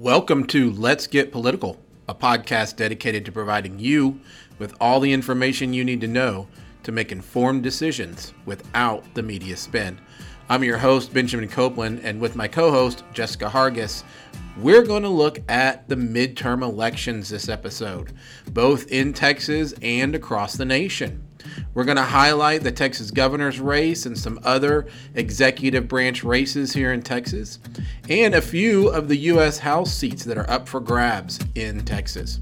[0.00, 4.18] Welcome to Let's Get Political, a podcast dedicated to providing you
[4.58, 6.48] with all the information you need to know
[6.84, 10.00] to make informed decisions without the media spin.
[10.48, 14.02] I'm your host, Benjamin Copeland, and with my co host, Jessica Hargis,
[14.56, 18.14] we're going to look at the midterm elections this episode,
[18.52, 21.29] both in Texas and across the nation.
[21.74, 26.92] We're going to highlight the Texas governor's race and some other executive branch races here
[26.92, 27.58] in Texas,
[28.08, 29.58] and a few of the U.S.
[29.58, 32.40] House seats that are up for grabs in Texas.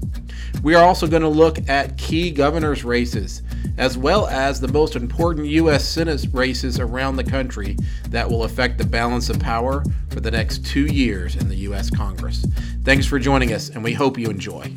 [0.63, 3.41] We are also going to look at key governor's races,
[3.77, 5.87] as well as the most important U.S.
[5.87, 7.77] Senate races around the country
[8.09, 11.89] that will affect the balance of power for the next two years in the U.S.
[11.89, 12.45] Congress.
[12.83, 14.73] Thanks for joining us, and we hope you enjoy.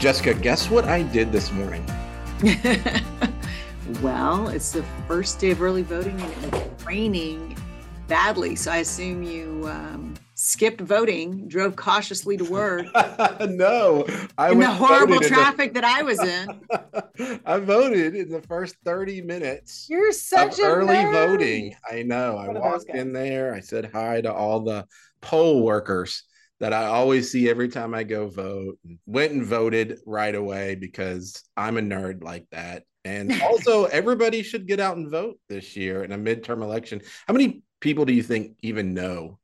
[0.00, 1.84] Jessica, guess what I did this morning?
[4.00, 7.54] well, it's the first day of early voting and it's raining
[8.08, 8.56] badly.
[8.56, 12.86] So I assume you um, skipped voting, drove cautiously to work.
[13.46, 14.06] no,
[14.38, 17.40] I in the horrible traffic the, that I was in.
[17.44, 19.86] I voted in the first 30 minutes.
[19.90, 21.12] You're such of early nerd.
[21.12, 21.76] voting.
[21.92, 22.38] I know.
[22.38, 23.52] I walked in there.
[23.52, 24.86] I said hi to all the
[25.20, 26.22] poll workers
[26.60, 28.78] that I always see every time I go vote.
[29.06, 32.84] Went and voted right away because I'm a nerd like that.
[33.04, 37.00] And also, everybody should get out and vote this year in a midterm election.
[37.26, 39.38] How many people do you think even know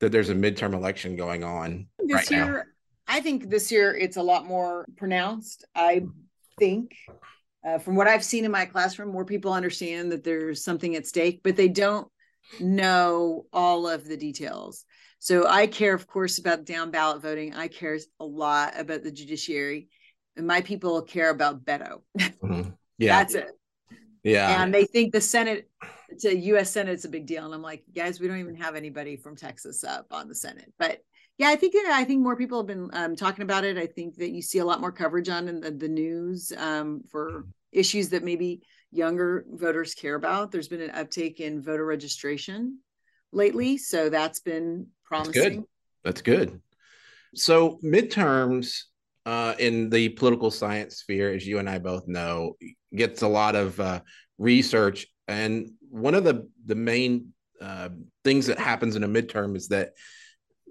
[0.00, 2.52] that there's a midterm election going on this right year?
[2.52, 2.62] Now?
[3.08, 5.64] I think this year it's a lot more pronounced.
[5.74, 6.02] I
[6.58, 6.96] think.
[7.64, 11.04] Uh, from what I've seen in my classroom, more people understand that there's something at
[11.04, 12.06] stake, but they don't
[12.60, 14.84] know all of the details.
[15.18, 17.54] So I care, of course, about down ballot voting.
[17.54, 19.88] I care a lot about the judiciary,
[20.36, 22.02] and my people care about Beto.
[22.18, 22.70] Mm-hmm.
[22.98, 23.48] Yeah, that's it.
[24.22, 25.68] Yeah, and they think the Senate,
[26.20, 26.70] to U.S.
[26.70, 27.44] Senate, is a big deal.
[27.44, 30.72] And I'm like, guys, we don't even have anybody from Texas up on the Senate.
[30.78, 31.02] But
[31.38, 33.76] yeah, I think I think more people have been um, talking about it.
[33.76, 37.02] I think that you see a lot more coverage on in the, the news um,
[37.10, 40.50] for issues that maybe younger voters care about.
[40.50, 42.78] There's been an uptake in voter registration
[43.32, 45.42] lately, so that's been promising.
[45.42, 45.64] That's good.
[46.04, 46.60] That's good.
[47.34, 48.82] So midterms
[49.24, 52.56] uh, in the political science sphere, as you and I both know,
[52.94, 54.00] gets a lot of uh,
[54.38, 57.88] research, and one of the the main uh,
[58.24, 59.92] things that happens in a midterm is that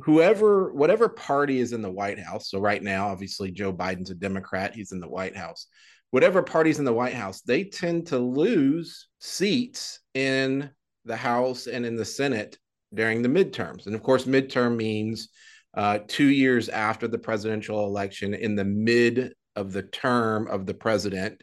[0.01, 4.16] whoever whatever party is in the white house so right now obviously joe biden's a
[4.16, 5.67] democrat he's in the white house
[6.12, 10.69] whatever party's in the white house they tend to lose seats in
[11.06, 12.57] the house and in the senate
[12.96, 13.86] during the midterms.
[13.86, 15.30] And of course, midterm means
[15.76, 20.74] uh, two years after the presidential election in the mid of the term of the
[20.74, 21.42] president.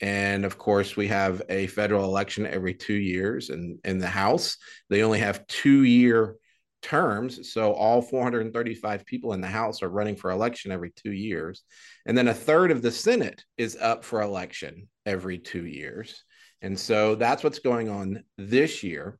[0.00, 3.50] And of course, we have a federal election every two years.
[3.50, 4.56] And in the House,
[4.90, 6.36] they only have two year
[6.82, 7.52] terms.
[7.52, 11.62] So all 435 people in the House are running for election every two years.
[12.06, 16.22] And then a third of the Senate is up for election every two years.
[16.62, 19.18] And so that's what's going on this year.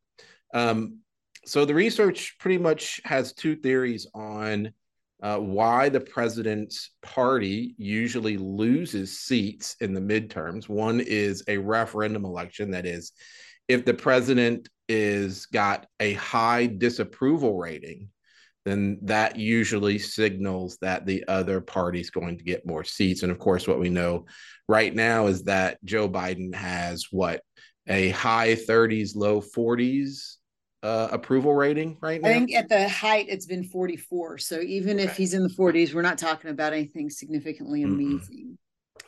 [0.55, 1.01] Um,
[1.47, 4.73] so the research pretty much has two theories on
[5.23, 10.69] uh, why the president's party usually loses seats in the midterms.
[10.69, 13.12] One is a referendum election, that is,
[13.69, 18.11] if the president is got a high disapproval rating,
[18.65, 23.23] then that usually signals that the other party is going to get more seats.
[23.23, 24.27] And of course, what we know
[24.69, 27.43] right now is that Joe Biden has what
[27.89, 30.37] a high 30s, low 40s
[30.83, 32.29] uh, approval rating right now?
[32.29, 34.39] I think at the height it's been 44.
[34.39, 38.19] So even if he's in the 40s, we're not talking about anything significantly amazing.
[38.21, 38.53] Mm-hmm.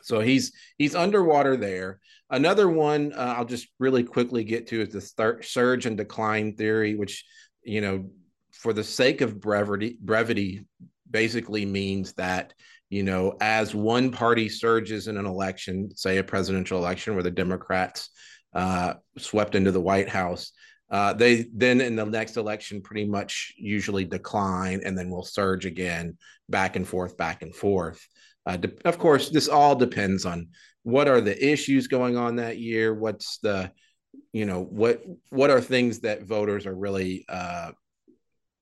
[0.01, 1.99] So he's he's underwater there.
[2.29, 6.55] Another one uh, I'll just really quickly get to is the start, surge and decline
[6.55, 7.25] theory, which
[7.63, 8.09] you know,
[8.51, 10.65] for the sake of brevity, brevity,
[11.09, 12.53] basically means that
[12.89, 17.29] you know, as one party surges in an election, say a presidential election where the
[17.29, 18.09] Democrats
[18.53, 20.51] uh, swept into the White House,
[20.91, 25.65] uh, they then in the next election pretty much usually decline and then will surge
[25.65, 26.17] again
[26.49, 28.07] back and forth back and forth.
[28.45, 30.47] Uh, de- of course this all depends on
[30.83, 32.93] what are the issues going on that year?
[32.93, 33.71] What's the
[34.33, 37.71] you know what what are things that voters are really uh,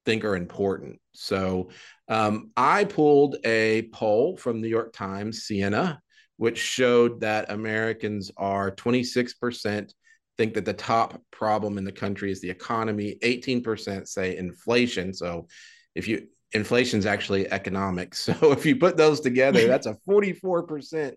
[0.05, 0.99] think are important?
[1.13, 1.69] So
[2.09, 6.01] um, i pulled a poll from new york times siena
[6.37, 9.91] which showed that Americans are 26%
[10.37, 15.13] think that the top problem in the country is the economy, 18% say inflation.
[15.13, 15.47] So
[15.95, 18.29] if you inflation is actually economics.
[18.39, 21.13] So if you put those together, that's a 44%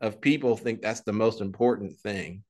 [0.00, 2.42] of people think that's the most important thing.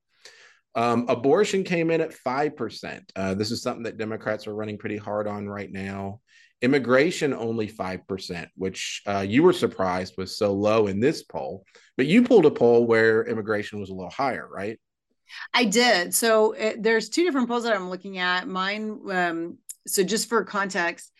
[0.75, 3.01] Um, abortion came in at 5%.
[3.15, 6.21] Uh, this is something that Democrats are running pretty hard on right now.
[6.63, 11.63] Immigration only 5%, which uh, you were surprised was so low in this poll.
[11.95, 14.79] But you pulled a poll where immigration was a little higher, right?
[15.53, 16.13] I did.
[16.13, 18.47] So it, there's two different polls that I'm looking at.
[18.47, 21.11] Mine, um, so just for context,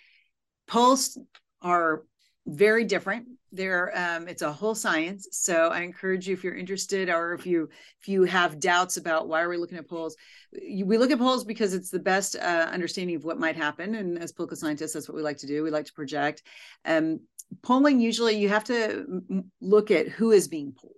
[0.67, 1.17] polls
[1.61, 2.03] are
[2.45, 3.27] very different.
[3.51, 5.27] There um, it's a whole science.
[5.31, 7.69] So i encourage you if you're interested or if you
[8.01, 10.15] if you have doubts about why are we looking at polls
[10.51, 13.95] we look at polls because it's the best uh, understanding of what might happen.
[13.95, 15.63] And as political scientists that's what we like to do.
[15.63, 16.43] We like to project.
[16.83, 17.21] Um,
[17.61, 20.95] polling usually you have to look at who is being polled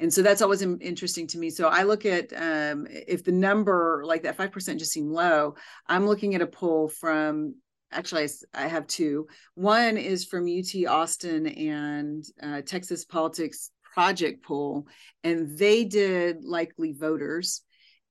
[0.00, 1.50] and so that's always interesting to me.
[1.50, 5.54] So i look at um, if the number like that 5% just seemed low
[5.86, 7.54] i'm looking at a poll from
[7.92, 8.24] actually
[8.54, 9.26] I, I, have two.
[9.54, 14.86] One is from ut austin and uh, texas politics project poll
[15.22, 17.62] and they did likely voters.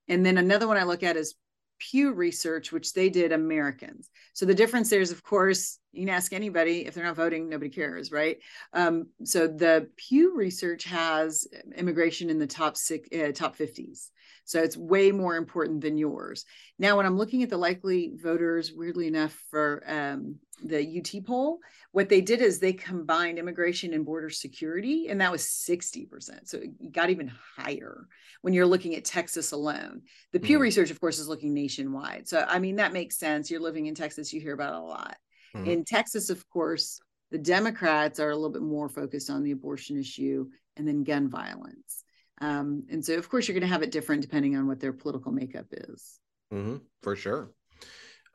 [0.07, 1.35] And then another one i look at is
[1.79, 4.09] pew research which they did americans.
[4.33, 7.49] So the difference there is of course you can ask anybody if they're not voting
[7.49, 8.37] nobody cares right?
[8.73, 14.09] Um, so the pew research has immigration in the top six uh, top 50s
[14.49, 16.43] so it's way more important than yours.
[16.79, 21.59] Now, when I'm looking at the likely voters, weirdly enough, for um, the UT poll,
[21.91, 26.47] what they did is they combined immigration and border security, and that was 60%.
[26.49, 28.07] So it got even higher
[28.41, 30.01] when you're looking at Texas alone.
[30.31, 32.27] The Pew mm Research, of course, is looking nationwide.
[32.27, 33.51] So, I mean, that makes sense.
[33.51, 35.17] You're living in Texas, you hear about it a lot.
[35.55, 36.99] mm In Texas, of course,
[37.29, 41.29] the Democrats are a little bit more focused on the abortion issue and then gun
[41.29, 42.03] violence.
[42.41, 44.93] Um, and so, of course, you're going to have it different depending on what their
[44.93, 46.19] political makeup is.
[46.53, 47.51] Mm-hmm, for sure.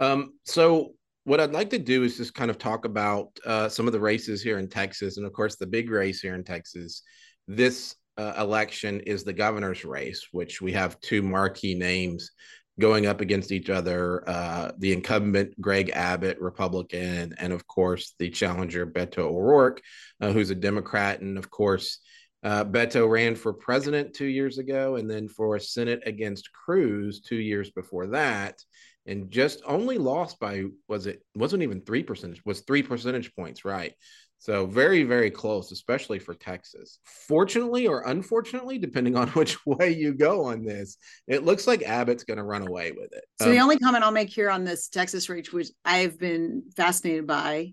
[0.00, 0.92] Um, so,
[1.24, 4.00] what I'd like to do is just kind of talk about uh, some of the
[4.00, 5.16] races here in Texas.
[5.16, 7.02] And of course, the big race here in Texas
[7.46, 12.30] this uh, election is the governor's race, which we have two marquee names
[12.80, 18.30] going up against each other uh, the incumbent Greg Abbott, Republican, and of course, the
[18.30, 19.80] challenger Beto O'Rourke,
[20.20, 21.20] uh, who's a Democrat.
[21.20, 21.98] And of course,
[22.44, 27.20] uh, Beto ran for president two years ago and then for a Senate against Cruz
[27.20, 28.62] two years before that.
[29.06, 33.64] And just only lost by, was it, wasn't even three percentage, was three percentage points,
[33.64, 33.94] right?
[34.38, 36.98] So very, very close, especially for Texas.
[37.04, 42.24] Fortunately or unfortunately, depending on which way you go on this, it looks like Abbott's
[42.24, 43.24] going to run away with it.
[43.40, 46.64] So um, the only comment I'll make here on this Texas race, which I've been
[46.76, 47.72] fascinated by,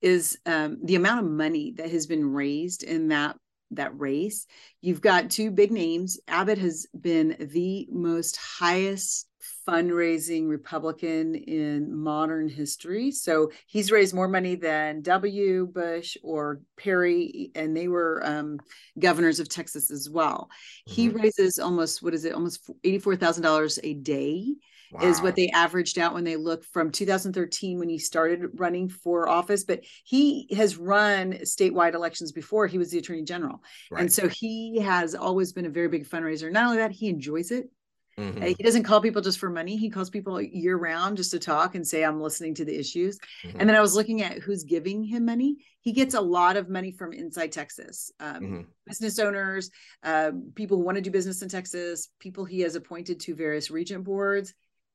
[0.00, 3.36] is um, the amount of money that has been raised in that
[3.72, 4.46] that race.
[4.80, 6.18] You've got two big names.
[6.28, 9.28] Abbott has been the most highest
[9.68, 13.10] fundraising Republican in modern history.
[13.10, 15.66] So he's raised more money than W.
[15.66, 18.58] Bush or Perry, and they were um,
[18.98, 20.48] governors of Texas as well.
[20.88, 20.94] Mm-hmm.
[20.94, 24.54] He raises almost, what is it, almost $84,000 a day
[24.90, 25.02] wow.
[25.02, 29.28] is what they averaged out when they look from 2013 when he started running for
[29.28, 29.64] office.
[29.64, 32.66] But he has run statewide elections before.
[32.66, 33.62] He was the attorney general.
[33.90, 34.00] Right.
[34.00, 36.50] And so he has always been a very big fundraiser.
[36.50, 37.70] Not only that, he enjoys it.
[38.18, 38.42] Mm-hmm.
[38.42, 39.76] He doesn't call people just for money.
[39.76, 43.18] He calls people year round just to talk and say, I'm listening to the issues.
[43.44, 43.60] Mm-hmm.
[43.60, 45.58] And then I was looking at who's giving him money.
[45.82, 48.60] He gets a lot of money from inside Texas um, mm-hmm.
[48.86, 49.70] business owners,
[50.02, 53.70] uh, people who want to do business in Texas, people he has appointed to various
[53.70, 54.52] regent boards.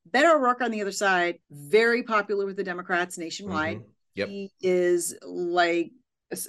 [0.10, 3.78] Beto O'Rourke on the other side, very popular with the Democrats nationwide.
[3.78, 3.90] Mm-hmm.
[4.16, 4.30] Yep.
[4.30, 5.92] He is like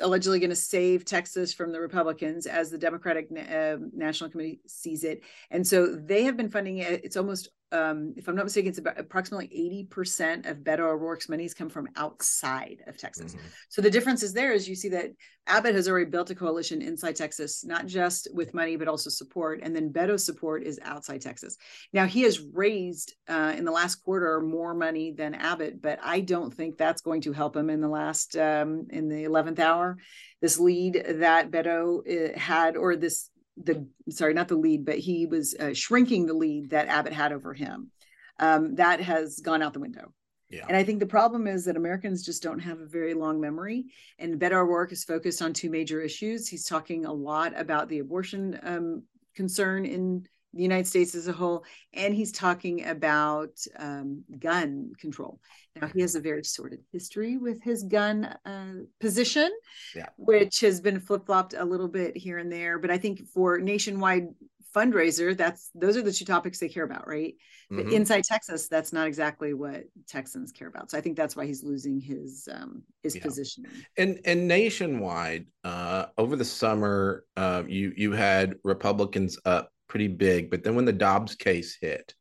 [0.01, 5.05] allegedly going to save Texas from the Republicans as the Democratic uh, National Committee sees
[5.05, 5.23] it.
[5.51, 7.05] And so they have been funding it.
[7.05, 9.49] It's almost um, if I'm not mistaken, it's about approximately
[9.93, 13.35] 80% of Beto O'Rourke's monies come from outside of Texas.
[13.35, 13.47] Mm-hmm.
[13.69, 15.11] So the difference is there is you see that
[15.49, 19.61] Abbott has already built a coalition inside Texas, not just with money, but also support.
[19.63, 21.57] And then Beto's support is outside Texas.
[21.93, 26.21] Now he has raised uh, in the last quarter more money than Abbott, but I
[26.21, 29.99] don't think that's going to help him in the last, um, in the 11th hour.
[30.41, 35.27] This lead that Beto uh, had, or this the sorry, not the lead, but he
[35.27, 37.91] was uh, shrinking the lead that Abbott had over him.
[38.39, 40.13] Um, that has gone out the window.
[40.51, 40.65] Yeah.
[40.69, 43.87] And I think the problem is that Americans just don't have a very long memory.
[44.19, 46.49] And Beto O'Rourke is focused on two major issues.
[46.49, 49.03] He's talking a lot about the abortion um,
[49.35, 55.41] concern in the United States as a whole, and he's talking about um, gun control.
[55.81, 59.51] Now, he has a very sordid history with his gun uh, position,
[59.95, 60.09] yeah.
[60.17, 62.79] which has been flip flopped a little bit here and there.
[62.79, 64.29] But I think for nationwide
[64.75, 67.35] fundraiser, that's those are the two topics they care about, right?
[67.73, 67.77] Mm-hmm.
[67.77, 70.91] But inside Texas, that's not exactly what Texans care about.
[70.91, 73.23] So I think that's why he's losing his um, his yeah.
[73.23, 73.65] position.
[73.97, 80.51] And and nationwide, uh, over the summer, uh, you you had Republicans up pretty big,
[80.51, 82.15] but then when the Dobbs case hit,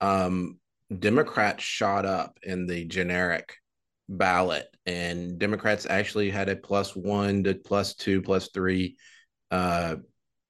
[0.00, 0.58] um,
[0.98, 3.54] Democrats shot up in the generic
[4.08, 8.96] ballot, and Democrats actually had a plus one to plus two, plus three
[9.52, 9.94] uh,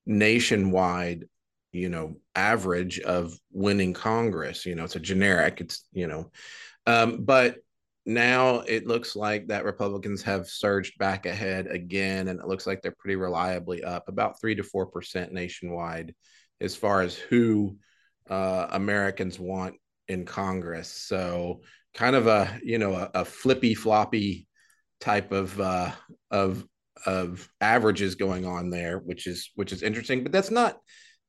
[0.07, 1.27] nationwide,
[1.73, 4.65] you know, average of winning Congress.
[4.65, 5.61] You know, it's a generic.
[5.61, 6.31] It's you know,
[6.87, 7.57] um, but
[8.07, 12.81] now it looks like that Republicans have surged back ahead again, and it looks like
[12.81, 16.15] they're pretty reliably up about three to four percent nationwide
[16.61, 17.77] as far as who
[18.29, 19.75] uh, Americans want
[20.09, 20.89] in Congress.
[20.89, 21.61] So
[21.95, 24.47] kind of a you know a, a flippy floppy
[25.01, 25.93] type of uh,
[26.31, 26.65] of
[27.05, 30.23] of averages going on there, which is which is interesting.
[30.23, 30.79] But that's not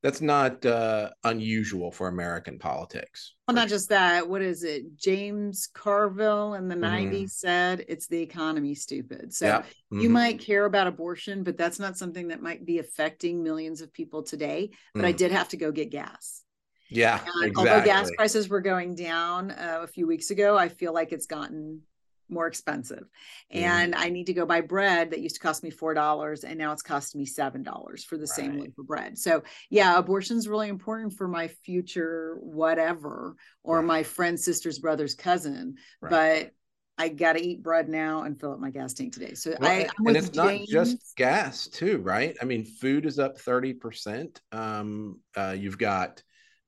[0.04, 3.34] that's not uh, unusual for American politics.
[3.48, 4.27] Well, not just that.
[4.30, 4.96] What is it?
[4.96, 7.13] James Carville in the mm-hmm.
[7.13, 9.34] 90s said it's the economy, stupid.
[9.34, 9.60] So yeah.
[9.60, 10.00] mm-hmm.
[10.01, 13.92] you might care about abortion, but that's not something that might be affecting millions of
[13.92, 14.72] people today.
[14.94, 15.08] But mm.
[15.08, 16.44] I did have to go get gas.
[16.89, 17.16] Yeah.
[17.16, 17.54] Exactly.
[17.56, 21.25] Although gas prices were going down uh, a few weeks ago, I feel like it's
[21.25, 21.82] gotten
[22.29, 23.05] more expensive.
[23.53, 23.62] Mm.
[23.62, 26.72] And I need to go buy bread that used to cost me $4 and now
[26.72, 28.29] it's costing me $7 for the right.
[28.29, 29.17] same loaf of bread.
[29.17, 33.86] So, yeah, abortion is really important for my future whatever or right.
[33.86, 35.75] my friend's sister's brother's cousin.
[36.01, 36.10] Right.
[36.10, 36.51] But
[36.98, 39.36] I got to eat bread now and fill up my gas tank today.
[39.36, 40.36] So well, I and it's James.
[40.36, 42.36] not just gas too, right?
[42.41, 44.39] I mean, food is up 30%.
[44.51, 46.24] Um, uh, you've got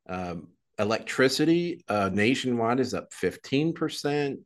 [0.07, 0.49] um,
[0.79, 4.37] electricity uh, nationwide is up 15%.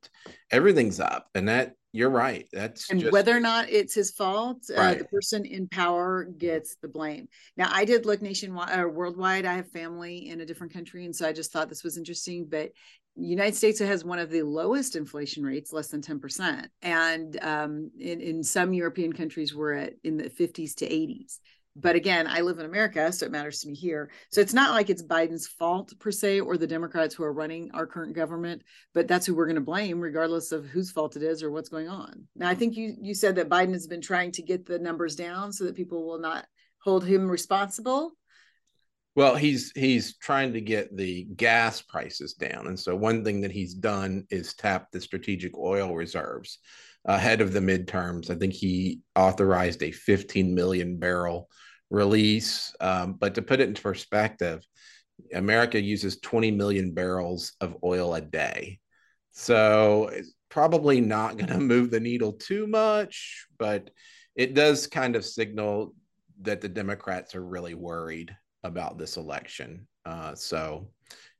[0.51, 1.27] Everything's up.
[1.35, 2.47] And that, you're right.
[2.51, 3.13] That's and just...
[3.13, 4.95] whether or not it's his fault, right.
[4.95, 7.27] uh, the person in power gets the blame.
[7.55, 9.45] Now, I did look nationwide or worldwide.
[9.45, 12.47] I have family in a different country, and so I just thought this was interesting.
[12.49, 12.71] But
[13.15, 16.65] United States has one of the lowest inflation rates, less than 10%.
[16.81, 21.37] And um, in, in some European countries, we're at in the 50s to 80s
[21.75, 24.11] but again, I live in America, so it matters to me here.
[24.29, 27.71] So it's not like it's Biden's fault per se, or the Democrats who are running
[27.73, 28.61] our current government,
[28.93, 31.69] but that's who we're going to blame, regardless of whose fault it is or what's
[31.69, 32.27] going on.
[32.35, 35.15] Now, I think you you said that Biden has been trying to get the numbers
[35.15, 36.45] down so that people will not
[36.79, 38.11] hold him responsible.
[39.15, 43.51] Well, he's he's trying to get the gas prices down, and so one thing that
[43.51, 46.59] he's done is tap the strategic oil reserves
[47.05, 48.29] ahead of the midterms.
[48.29, 51.49] I think he authorized a 15 million barrel
[51.89, 52.73] release.
[52.79, 54.65] Um, but to put it into perspective,
[55.33, 58.79] America uses 20 million barrels of oil a day.
[59.31, 63.89] So it's probably not going to move the needle too much, but
[64.35, 65.93] it does kind of signal
[66.41, 69.87] that the Democrats are really worried about this election.
[70.05, 70.89] Uh, so,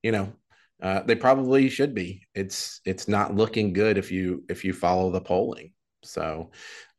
[0.01, 0.33] you know,
[0.83, 2.27] uh, they probably should be.
[2.35, 5.71] It's it's not looking good if you if you follow the polling.
[6.03, 6.51] So,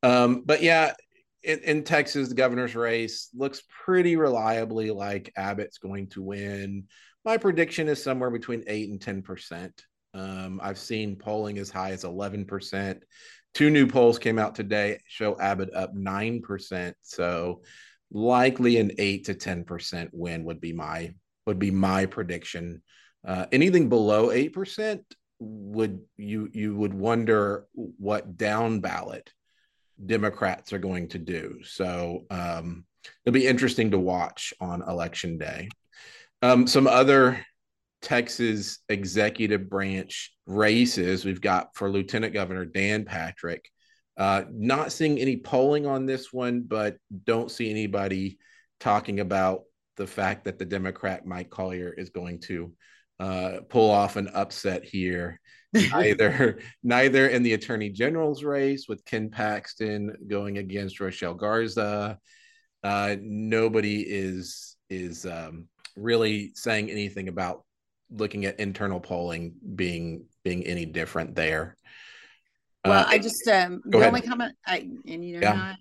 [0.02, 0.94] um, but yeah,
[1.42, 6.84] in, in, Texas, the governor's race looks pretty reliably like Abbott's going to win.
[7.26, 9.84] My prediction is somewhere between eight and ten percent.
[10.14, 13.04] Um, I've seen polling as high as eleven percent.
[13.52, 16.96] Two new polls came out today show Abbott up nine percent.
[17.02, 17.60] So
[18.10, 21.12] likely an eight to ten percent win would be my
[21.46, 22.80] would be my prediction.
[23.26, 25.02] Uh, anything below eight percent
[25.38, 29.32] would you you would wonder what down ballot
[30.04, 31.60] Democrats are going to do.
[31.64, 32.84] So um,
[33.24, 35.68] it'll be interesting to watch on election day.
[36.42, 37.44] Um, some other
[38.02, 43.70] Texas executive branch races we've got for Lieutenant Governor Dan Patrick.
[44.16, 48.38] Uh, not seeing any polling on this one, but don't see anybody
[48.78, 49.62] talking about
[49.96, 52.72] the fact that the Democrat Mike Collier is going to
[53.20, 55.40] uh, pull off an upset here.
[55.92, 62.18] neither neither in the attorney general's race with Ken Paxton going against Rochelle Garza.
[62.84, 65.66] Uh, nobody is is um,
[65.96, 67.64] really saying anything about
[68.10, 71.76] looking at internal polling being being any different there.
[72.84, 74.08] Well, uh, I just um, the ahead.
[74.08, 75.74] only comment I and you know yeah.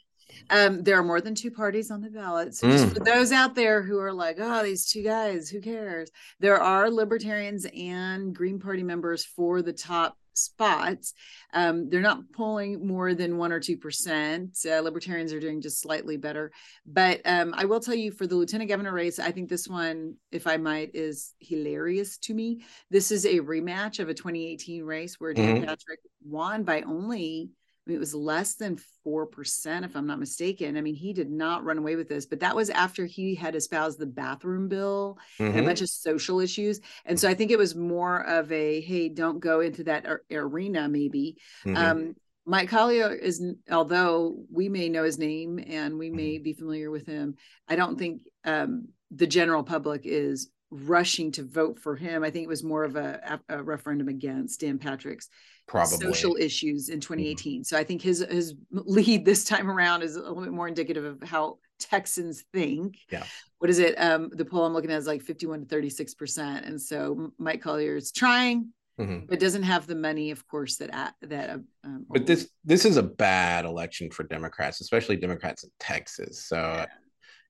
[0.50, 2.56] Um, there are more than two parties on the ballot.
[2.56, 2.94] So just mm.
[2.94, 6.10] for those out there who are like, oh, these two guys, who cares?
[6.40, 11.14] There are libertarians and Green Party members for the top spots.
[11.54, 14.58] Um, they're not polling more than one or two percent.
[14.66, 16.52] Uh, libertarians are doing just slightly better.
[16.86, 20.16] But um, I will tell you for the lieutenant governor race, I think this one,
[20.32, 22.62] if I might, is hilarious to me.
[22.90, 25.66] This is a rematch of a 2018 race where Dan mm-hmm.
[25.66, 27.52] Patrick won by only
[27.86, 30.78] I mean, it was less than 4%, if I'm not mistaken.
[30.78, 33.56] I mean, he did not run away with this, but that was after he had
[33.56, 35.44] espoused the bathroom bill mm-hmm.
[35.44, 35.68] and a mm-hmm.
[35.68, 36.80] bunch of social issues.
[37.06, 40.22] And so I think it was more of a, hey, don't go into that ar-
[40.32, 41.38] arena, maybe.
[41.66, 41.76] Mm-hmm.
[41.76, 46.44] Um, Mike Collier is, although we may know his name and we may mm-hmm.
[46.44, 47.36] be familiar with him,
[47.68, 52.24] I don't think um, the general public is rushing to vote for him.
[52.24, 55.30] I think it was more of a, a referendum against Dan Patrick's
[55.68, 57.54] probably social issues in 2018.
[57.54, 57.64] Mm-hmm.
[57.64, 61.06] So I think his his lead this time around is a little bit more indicative
[61.06, 62.98] of how Texans think.
[63.12, 63.24] Yeah.
[63.60, 63.96] What is it?
[63.96, 67.62] Um, the poll I'm looking at is like 51 to 36 percent, and so Mike
[67.62, 68.70] Collier is trying.
[69.00, 69.26] Mm-hmm.
[69.26, 71.50] but doesn't have the money, of course, that that.
[71.84, 76.46] Um, but this this is a bad election for Democrats, especially Democrats in Texas.
[76.46, 76.86] So yeah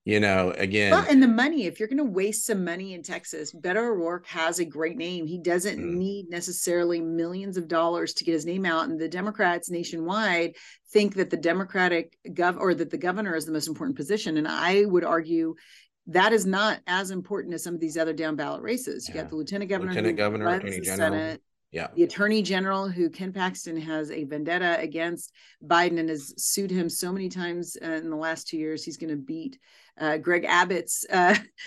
[0.04, 0.90] you know, again.
[0.90, 4.26] Well, and the money, if you're going to waste some money in Texas, Beto O'Rourke
[4.26, 5.26] has a great name.
[5.26, 5.94] He doesn't mm.
[5.94, 8.88] need necessarily millions of dollars to get his name out.
[8.88, 10.56] And the Democrats nationwide
[10.92, 14.36] think that the Democratic gov or that the governor is the most important position.
[14.36, 15.54] And I would argue
[16.08, 19.08] that is not as important as some of these other down ballot races.
[19.08, 19.22] You yeah.
[19.22, 21.12] got the lieutenant governor, lieutenant governor, attorney general.
[21.12, 21.42] Senate,
[21.74, 21.88] yeah.
[21.96, 25.32] The attorney general, who Ken Paxton has a vendetta against
[25.66, 28.96] Biden and has sued him so many times uh, in the last two years, he's
[28.96, 29.58] going to beat
[29.98, 31.04] uh, Greg Abbott's.
[31.10, 31.34] Uh,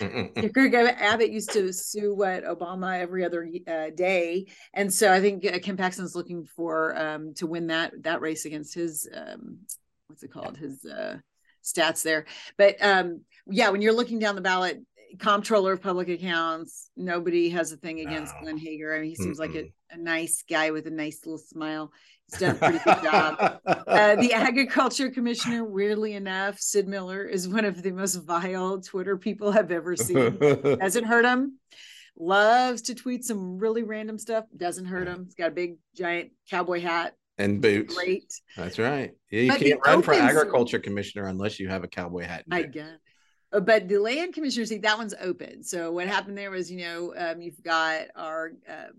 [0.54, 5.44] Greg Abbott used to sue what Obama every other uh, day, and so I think
[5.44, 9.58] uh, Ken Paxton's looking for um, to win that that race against his um,
[10.06, 11.18] what's it called his uh,
[11.62, 12.24] stats there.
[12.56, 14.80] But um, yeah, when you're looking down the ballot,
[15.18, 16.90] comptroller of public accounts.
[16.96, 18.42] Nobody has a thing against no.
[18.42, 18.96] Glenn Hegar.
[18.96, 19.54] I mean, he seems Mm-mm.
[19.54, 21.92] like a, a, nice guy with a nice little smile.
[22.30, 23.60] He's done a pretty good job.
[23.64, 29.16] Uh, the agriculture commissioner, weirdly enough, Sid Miller is one of the most vile Twitter
[29.16, 30.38] people I've ever seen.
[30.80, 31.58] Hasn't hurt him.
[32.18, 34.44] Loves to tweet some really random stuff.
[34.56, 35.24] Doesn't hurt him.
[35.24, 37.94] He's got a big giant cowboy hat and boots.
[37.94, 38.32] Great.
[38.56, 39.12] That's right.
[39.30, 42.44] Yeah, you but can't run for agriculture commissioner unless you have a cowboy hat.
[42.50, 42.98] I guess.
[43.52, 45.62] Uh, but the land commissioner seat that one's open.
[45.62, 48.92] So what happened there was you know um, you've got our uh,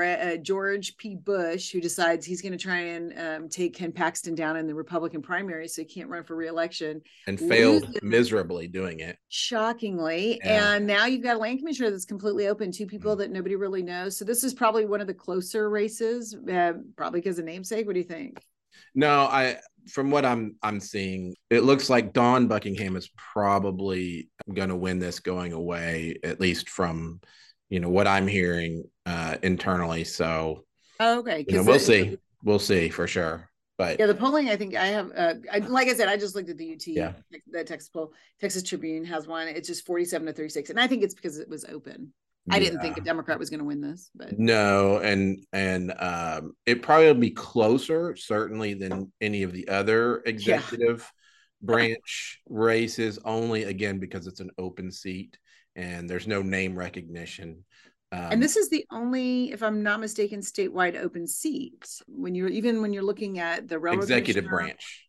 [0.00, 1.16] uh, george p.
[1.16, 4.74] Bush who decides he's going to try and um, take ken paxton down in the
[4.74, 7.00] republican primary so he can't run for reelection.
[7.26, 9.18] And failed miserably doing it.
[9.28, 10.40] Shockingly.
[10.44, 10.74] Yeah.
[10.74, 13.20] and now you've got a land commissioner that's completely open two people mm-hmm.
[13.20, 14.16] that nobody really knows.
[14.16, 17.86] So this is probably one of the closer races uh, probably because of namesake.
[17.86, 18.40] What do you think?
[18.94, 24.68] No, I from what I'm I'm seeing, it looks like Dawn Buckingham is probably going
[24.68, 27.20] to win this going away, at least from
[27.68, 30.04] you know what I'm hearing uh, internally.
[30.04, 30.64] So,
[31.00, 33.48] oh, okay, you know, we'll see, we'll see for sure.
[33.78, 36.36] But yeah, the polling, I think I have, uh, I, like I said, I just
[36.36, 37.12] looked at the UT, yeah.
[37.50, 38.12] the Texas poll.
[38.40, 39.48] Texas Tribune has one.
[39.48, 42.12] It's just 47 to 36, and I think it's because it was open.
[42.50, 46.52] I didn't think a Democrat was going to win this, but no, and and um,
[46.66, 51.66] it probably would be closer, certainly, than any of the other executive yeah.
[51.66, 53.18] branch races.
[53.24, 55.38] Only again because it's an open seat
[55.76, 57.64] and there's no name recognition.
[58.10, 61.88] Um, and this is the only, if I'm not mistaken, statewide open seat.
[62.06, 65.08] When you're even when you're looking at the executive branch,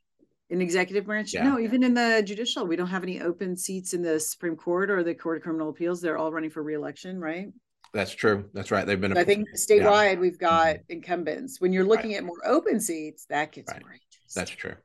[0.53, 1.33] in executive branch?
[1.33, 1.43] Yeah.
[1.43, 4.91] no even in the judicial we don't have any open seats in the supreme court
[4.91, 5.99] or the court of criminal appeals.
[5.99, 7.47] They're all running for reelection right?
[7.93, 8.49] That's true.
[8.53, 8.87] That's right.
[8.87, 10.19] They've been i think statewide yeah.
[10.19, 10.93] we've got mm-hmm.
[10.93, 11.59] incumbents.
[11.59, 12.17] When you're looking right.
[12.17, 13.81] at more open seats that gets right.
[13.81, 13.95] more
[14.35, 14.75] that's true.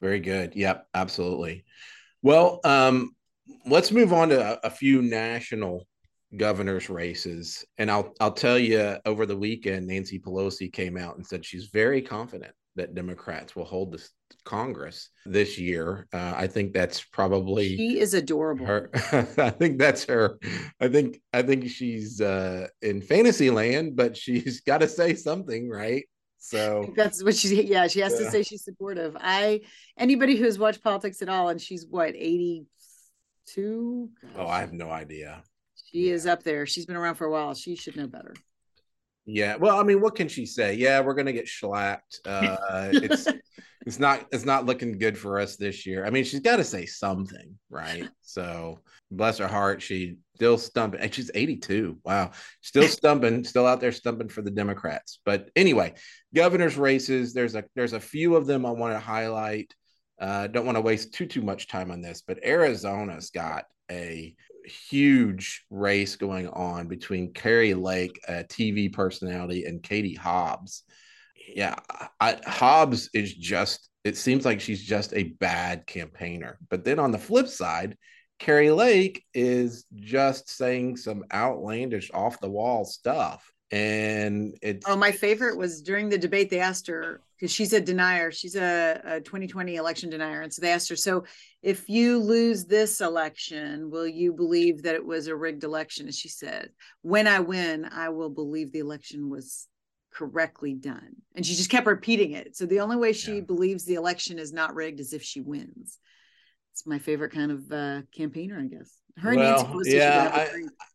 [0.00, 0.56] Very good.
[0.56, 1.64] Yep absolutely.
[2.22, 3.14] Well um
[3.66, 5.86] let's move on to a, a few national
[6.34, 7.66] governor's races.
[7.76, 11.66] And i'll i'll tell you over the weekend nancy pelosi came out and said she's
[11.66, 14.10] very confident that Democrats will hold this
[14.46, 16.06] Congress this year.
[16.12, 18.64] Uh, I think that's probably she is adorable.
[18.64, 18.90] Her,
[19.36, 20.38] I think that's her.
[20.80, 25.68] I think I think she's uh, in fantasy land, but she's got to say something,
[25.68, 26.04] right?
[26.38, 27.62] So that's what she.
[27.64, 29.16] Yeah, she has to say she's supportive.
[29.20, 29.62] I
[29.98, 32.64] anybody who's watched politics at all, and she's what eighty
[33.46, 34.10] two.
[34.36, 35.42] Oh, I have no idea.
[35.90, 36.14] She yeah.
[36.14, 36.64] is up there.
[36.64, 37.52] She's been around for a while.
[37.54, 38.34] She should know better.
[39.28, 40.74] Yeah, well, I mean, what can she say?
[40.74, 42.20] Yeah, we're gonna get shellacked.
[42.24, 42.56] Uh,
[42.92, 43.26] it's
[43.86, 46.04] it's not it's not looking good for us this year.
[46.04, 48.08] I mean, she's got to say something, right?
[48.28, 51.96] So bless her heart, she still stumping, and she's 82.
[52.04, 55.20] Wow, still stumping, still out there stumping for the Democrats.
[55.24, 55.94] But anyway,
[56.34, 57.32] governor's races.
[57.32, 59.72] There's a there's a few of them I want to highlight.
[60.20, 64.34] Uh, don't want to waste too too much time on this, but Arizona's got a
[64.66, 70.82] huge race going on between Kari Lake, a TV personality, and Katie Hobbs.
[71.46, 71.76] Yeah,
[72.20, 76.58] I, Hobbs is just, it seems like she's just a bad campaigner.
[76.68, 77.96] But then on the flip side,
[78.38, 83.50] Kari Lake is just saying some outlandish off the wall stuff.
[83.72, 87.80] And it's oh, my favorite was during the debate, they asked her because she's a
[87.80, 90.42] denier, she's a, a 2020 election denier.
[90.42, 91.24] And so they asked her, So
[91.62, 96.06] if you lose this election, will you believe that it was a rigged election?
[96.06, 96.70] And she said,
[97.02, 99.66] When I win, I will believe the election was
[100.16, 101.16] correctly done.
[101.34, 102.56] And she just kept repeating it.
[102.56, 103.40] So the only way she yeah.
[103.40, 105.98] believes the election is not rigged is if she wins
[106.76, 108.98] it's my favorite kind of uh, campaigner, I guess.
[109.16, 110.46] Her well, yeah,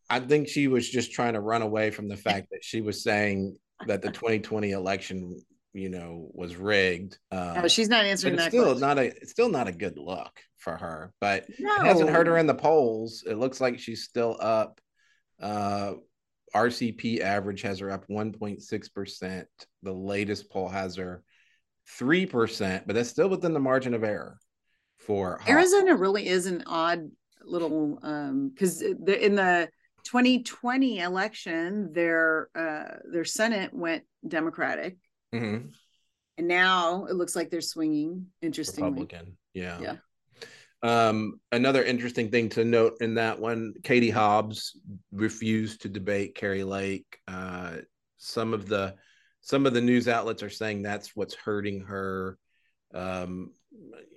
[0.08, 2.80] I, I think she was just trying to run away from the fact that she
[2.80, 3.56] was saying
[3.88, 7.18] that the 2020 election, you know, was rigged.
[7.32, 8.50] Um, oh, she's not answering that.
[8.52, 8.80] Still question.
[8.80, 9.06] not a.
[9.06, 11.12] It's still not a good look for her.
[11.20, 11.74] But no.
[11.74, 13.24] it hasn't hurt her in the polls.
[13.26, 14.80] It looks like she's still up.
[15.40, 15.94] Uh,
[16.54, 19.48] RCP average has her up 1.6 percent.
[19.82, 21.22] The latest poll has her
[21.88, 24.38] three percent, but that's still within the margin of error
[24.98, 27.10] for Arizona really is an odd
[27.44, 29.68] little um because in the
[30.04, 34.96] 2020 election their uh their senate went democratic.
[35.34, 35.68] Mm-hmm.
[36.36, 38.90] and now it looks like they're swinging interestingly.
[38.90, 39.38] Republican.
[39.54, 39.78] Yeah.
[39.80, 39.96] Yeah
[40.82, 44.78] um, another interesting thing to note in that one, Katie Hobbs
[45.12, 47.18] refused to debate Kari Lake.
[47.28, 47.76] Uh,
[48.18, 48.94] some of the
[49.40, 52.38] some of the news outlets are saying that's what's hurting her.
[52.94, 53.52] Um,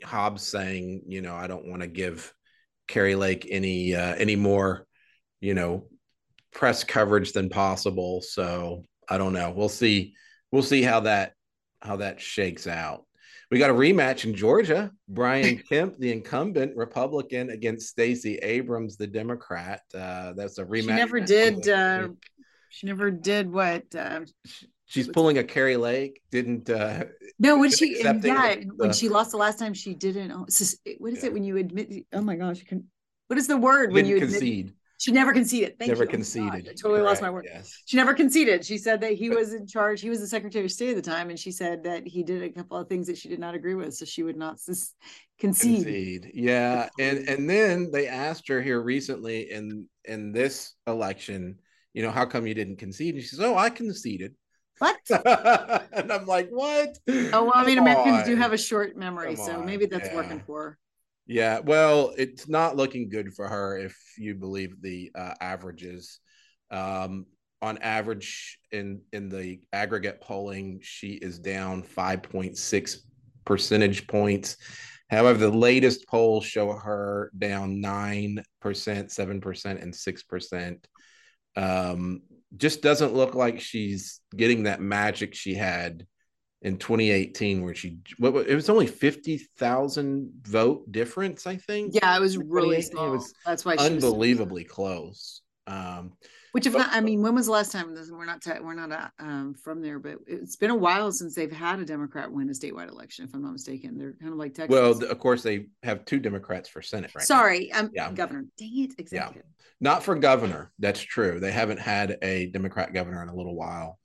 [0.03, 2.33] Hobbs saying, you know, I don't want to give
[2.87, 4.87] Kari Lake any uh, any more,
[5.41, 5.87] you know,
[6.51, 8.21] press coverage than possible.
[8.21, 9.51] So I don't know.
[9.51, 10.13] We'll see.
[10.51, 11.33] We'll see how that
[11.79, 13.05] how that shakes out.
[13.51, 14.91] We got a rematch in Georgia.
[15.07, 19.81] Brian Kemp, the incumbent Republican, against Stacey Abrams, the Democrat.
[19.93, 20.81] Uh, that's a rematch.
[20.81, 21.69] She never did.
[21.69, 22.09] Uh,
[22.69, 23.83] she never did what.
[23.95, 24.21] Uh,
[24.85, 26.21] she's pulling a Kari Lake.
[26.31, 27.05] Didn't uh
[27.39, 30.31] no when she yeah the, when she lost the last time she didn't.
[30.31, 31.25] Oh, what is yeah.
[31.25, 32.05] it when you admit?
[32.13, 32.85] Oh my gosh, can,
[33.27, 34.67] what is the word when you concede?
[34.67, 35.77] Admit, she never conceded.
[35.77, 36.09] Thank never you.
[36.09, 36.65] Oh conceded.
[36.67, 37.05] Oh, I totally Correct.
[37.05, 37.47] lost my word.
[37.51, 37.81] Yes.
[37.85, 38.65] She never conceded.
[38.65, 40.01] She said that he was in charge.
[40.01, 42.43] He was the Secretary of State at the time, and she said that he did
[42.43, 44.57] a couple of things that she did not agree with, so she would not
[45.39, 45.83] concede.
[45.83, 46.31] Concede.
[46.33, 51.59] Yeah, and and then they asked her here recently in in this election,
[51.93, 53.15] you know, how come you didn't concede?
[53.15, 54.35] And she says, "Oh, I conceded."
[54.79, 54.97] What?
[55.09, 56.97] and I'm like, what?
[57.07, 59.65] Oh well, I mean, Americans do have a short memory, Come so on.
[59.65, 60.15] maybe that's yeah.
[60.15, 60.77] working for her.
[61.27, 66.19] Yeah, well, it's not looking good for her if you believe the uh, averages.
[66.69, 67.25] Um,
[67.61, 72.97] on average, in in the aggregate polling, she is down 5.6
[73.43, 74.57] percentage points.
[75.09, 80.85] However, the latest polls show her down 9%, 7%, and 6%.
[81.55, 82.21] Um,
[82.57, 86.05] just doesn't look like she's getting that magic she had
[86.65, 91.93] in 2018 where she what, it was only 50,000 vote difference I think.
[91.93, 93.13] Yeah, it was really small.
[93.13, 95.41] It was That's why unbelievably close.
[95.67, 96.13] Um,
[96.53, 97.93] which if but, not, I mean, when was the last time?
[98.09, 101.51] We're not we're not uh, um, from there, but it's been a while since they've
[101.51, 103.25] had a Democrat win a statewide election.
[103.25, 104.73] If I'm not mistaken, they're kind of like Texas.
[104.73, 107.81] Well, of course, they have two Democrats for Senate right Sorry, now.
[107.81, 108.11] Um, yeah.
[108.11, 108.45] governor.
[108.57, 109.41] Dang it, exactly.
[109.45, 109.65] Yeah.
[109.81, 110.71] Not for governor.
[110.79, 111.41] That's true.
[111.41, 113.99] They haven't had a Democrat governor in a little while.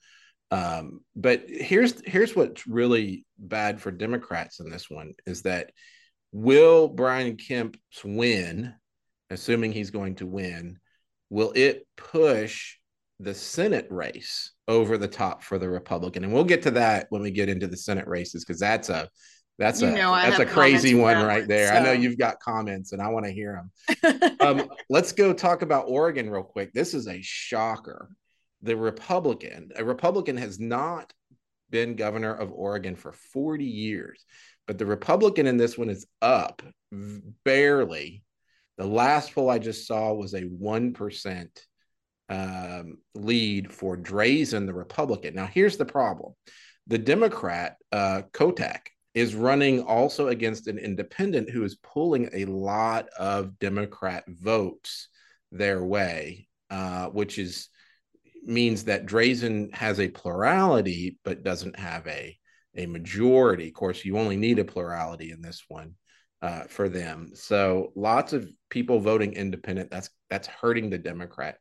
[0.51, 5.71] Um, but here's here's what's really bad for Democrats in this one is that
[6.33, 8.75] will Brian Kemp's win,
[9.31, 10.79] assuming he's going to win,
[11.29, 12.77] will it push
[13.21, 16.25] the Senate race over the top for the Republican?
[16.25, 19.09] And we'll get to that when we get into the Senate races because that's a
[19.59, 21.69] that's you a that's a crazy one right there.
[21.69, 21.75] So.
[21.75, 23.63] I know you've got comments and I want to hear
[24.03, 24.37] them.
[24.41, 26.73] um, let's go talk about Oregon real quick.
[26.73, 28.09] This is a shocker.
[28.63, 31.13] The Republican, a Republican has not
[31.71, 34.25] been governor of Oregon for 40 years,
[34.67, 36.63] but the Republican in this one is up
[37.45, 38.23] barely.
[38.77, 41.49] The last poll I just saw was a 1%
[42.29, 45.35] um, lead for Drazan, the Republican.
[45.35, 46.35] Now, here's the problem
[46.87, 48.81] the Democrat, uh, Kotek,
[49.15, 55.09] is running also against an independent who is pulling a lot of Democrat votes
[55.51, 57.69] their way, uh, which is
[58.45, 62.37] means that Drazan has a plurality but doesn't have a
[62.77, 63.69] a majority.
[63.69, 65.95] Of course, you only need a plurality in this one
[66.41, 67.33] uh, for them.
[67.35, 69.91] So lots of people voting independent.
[69.91, 71.57] That's that's hurting the Democrat.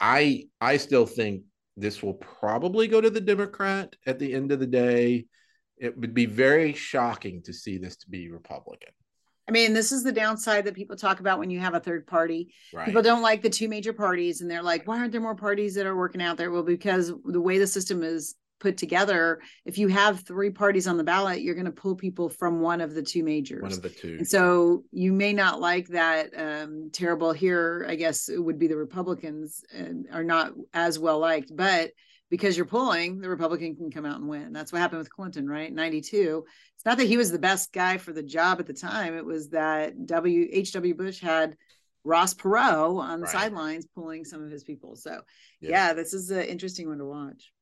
[0.00, 1.44] I I still think
[1.76, 5.26] this will probably go to the Democrat at the end of the day
[5.76, 8.92] it would be very shocking to see this to be Republican.
[9.46, 12.06] I mean, this is the downside that people talk about when you have a third
[12.06, 12.54] party.
[12.72, 12.86] Right.
[12.86, 15.74] People don't like the two major parties, and they're like, why aren't there more parties
[15.74, 16.50] that are working out there?
[16.50, 20.96] Well, because the way the system is put together, if you have three parties on
[20.96, 23.60] the ballot, you're going to pull people from one of the two majors.
[23.60, 24.16] One of the two.
[24.18, 27.84] And so you may not like that um, terrible here.
[27.86, 31.90] I guess it would be the Republicans and are not as well liked, but
[32.34, 34.52] because you're pulling, the Republican can come out and win.
[34.52, 35.72] That's what happened with Clinton, right?
[35.72, 36.44] 92.
[36.74, 39.16] It's not that he was the best guy for the job at the time.
[39.16, 40.48] It was that W.
[40.50, 40.96] H.W.
[40.96, 41.56] Bush had
[42.02, 43.32] Ross Perot on the Right.
[43.32, 44.96] sidelines pulling some of his people.
[44.96, 45.20] So,
[45.60, 45.70] Yeah.
[45.70, 47.52] yeah, this is an interesting one to watch.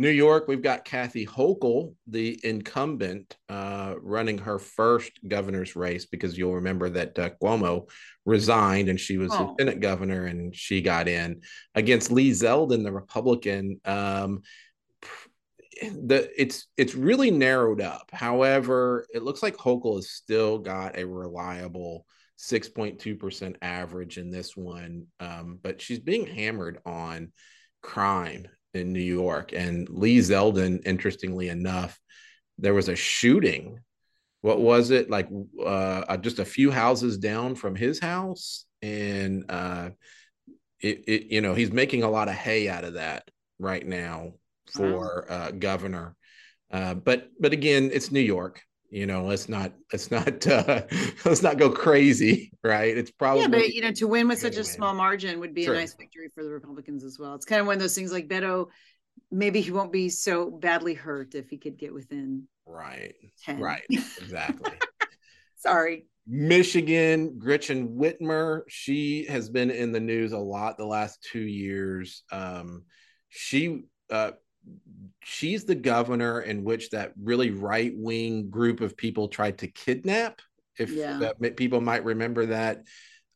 [0.00, 6.38] New York, we've got Kathy Hochul, the incumbent, uh, running her first governor's race because
[6.38, 7.86] you'll remember that uh, Cuomo
[8.24, 9.50] resigned and she was Oh.
[9.50, 11.42] lieutenant governor and she got in
[11.74, 13.78] against Lee Zeldin, the Republican.
[13.84, 14.40] Um,
[15.82, 18.08] the it's it's really narrowed up.
[18.10, 22.06] However, it looks like Hochul has still got a reliable
[22.38, 27.32] 6.2% average in this one, um, but she's being hammered on
[27.82, 29.52] crime in New York.
[29.52, 31.98] And Lee Zeldin, interestingly enough,
[32.58, 33.80] there was a shooting.
[34.42, 35.28] What was it like?
[35.64, 39.90] Uh, just a few houses down from his house, and uh,
[40.80, 43.28] it, it, you know, he's making a lot of hay out of that
[43.58, 44.32] right now
[44.72, 46.16] for uh, governor.
[46.70, 48.62] Uh, but but again, it's New York.
[48.90, 50.82] You know, let's not let's not uh,
[51.24, 52.96] let's not go crazy, right?
[52.96, 55.64] It's probably yeah, but you know, to win with such a small margin would be
[55.64, 55.74] True.
[55.74, 57.34] a nice victory for the Republicans as well.
[57.34, 58.66] It's kind of one of those things like Beto,
[59.30, 63.60] maybe he won't be so badly hurt if he could get within right, 10.
[63.60, 64.72] right, exactly.
[65.56, 66.06] Sorry.
[66.26, 72.22] Michigan, Gretchen Whitmer, she has been in the news a lot the last two years.
[72.30, 72.84] Um,
[73.28, 74.32] she uh,
[75.22, 80.40] she's the governor in which that really right wing group of people tried to kidnap.
[80.78, 81.18] If Yeah.
[81.38, 82.84] that, people might remember that.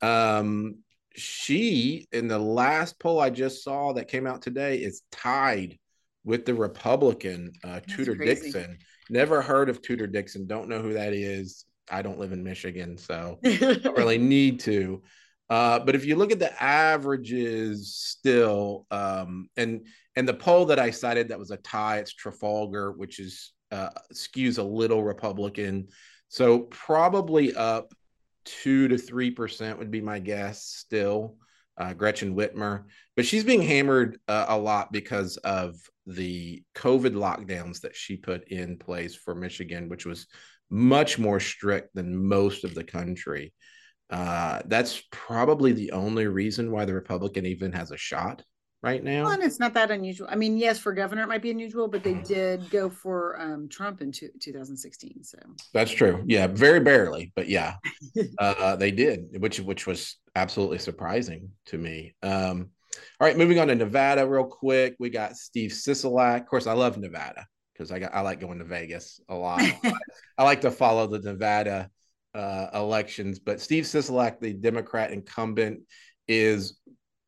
[0.01, 0.79] Um,
[1.17, 5.79] she in the last poll I just saw that came out today is tied
[6.25, 8.51] with the Republican uh, Tudor crazy.
[8.53, 8.79] Dixon.
[9.11, 10.47] Never heard of Tudor Dixon.
[10.47, 11.67] Don't know who that is.
[11.91, 15.03] I don't live in Michigan, so don't really need to.
[15.51, 20.79] Uh, but if you look at the averages still, um, and and the poll that
[20.79, 25.89] I cited that was a tie, it's Trafalgar, which is uh, skews a little Republican.
[26.29, 27.93] So probably up
[28.45, 31.37] two to three percent would be my guess still.
[31.77, 32.85] Uh, Gretchen Whitmer,
[33.17, 35.75] but she's being hammered uh, a lot because of
[36.07, 40.29] the COVID lockdowns that she put in place for Michigan, which was
[40.71, 43.53] much more strict than most of the country.
[44.09, 48.45] Uh, that's probably the only reason why the Republican even has a shot
[48.85, 49.25] right now.
[49.25, 50.29] Well, and it's not that unusual.
[50.31, 52.19] I mean, yes, for governor it might be unusual, but Mm-hmm.
[52.23, 55.25] they did go for um, Trump in two, 2016.
[55.25, 55.39] So
[55.73, 56.23] That's true.
[56.27, 57.77] Yeah, very barely, but yeah,
[58.39, 62.15] uh, they did, which which was absolutely surprising to me.
[62.23, 62.71] Um,
[63.21, 64.97] all right, moving on to Nevada real quick.
[64.99, 66.41] We got Steve Sisolak.
[66.43, 69.63] Of course, I love Nevada because I got I like going to Vegas a lot.
[70.39, 71.91] I like to follow the Nevada
[72.35, 75.81] uh, elections, but Steve Sisolak, the Democrat incumbent,
[76.29, 76.79] is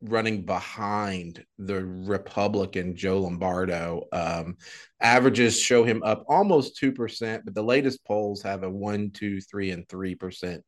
[0.02, 4.04] running behind the Republican Joe Lombardo.
[4.12, 4.56] Um,
[5.00, 9.70] averages show him up almost 2%, but the latest polls have a 1, 2, 3,
[9.70, 10.61] and 3%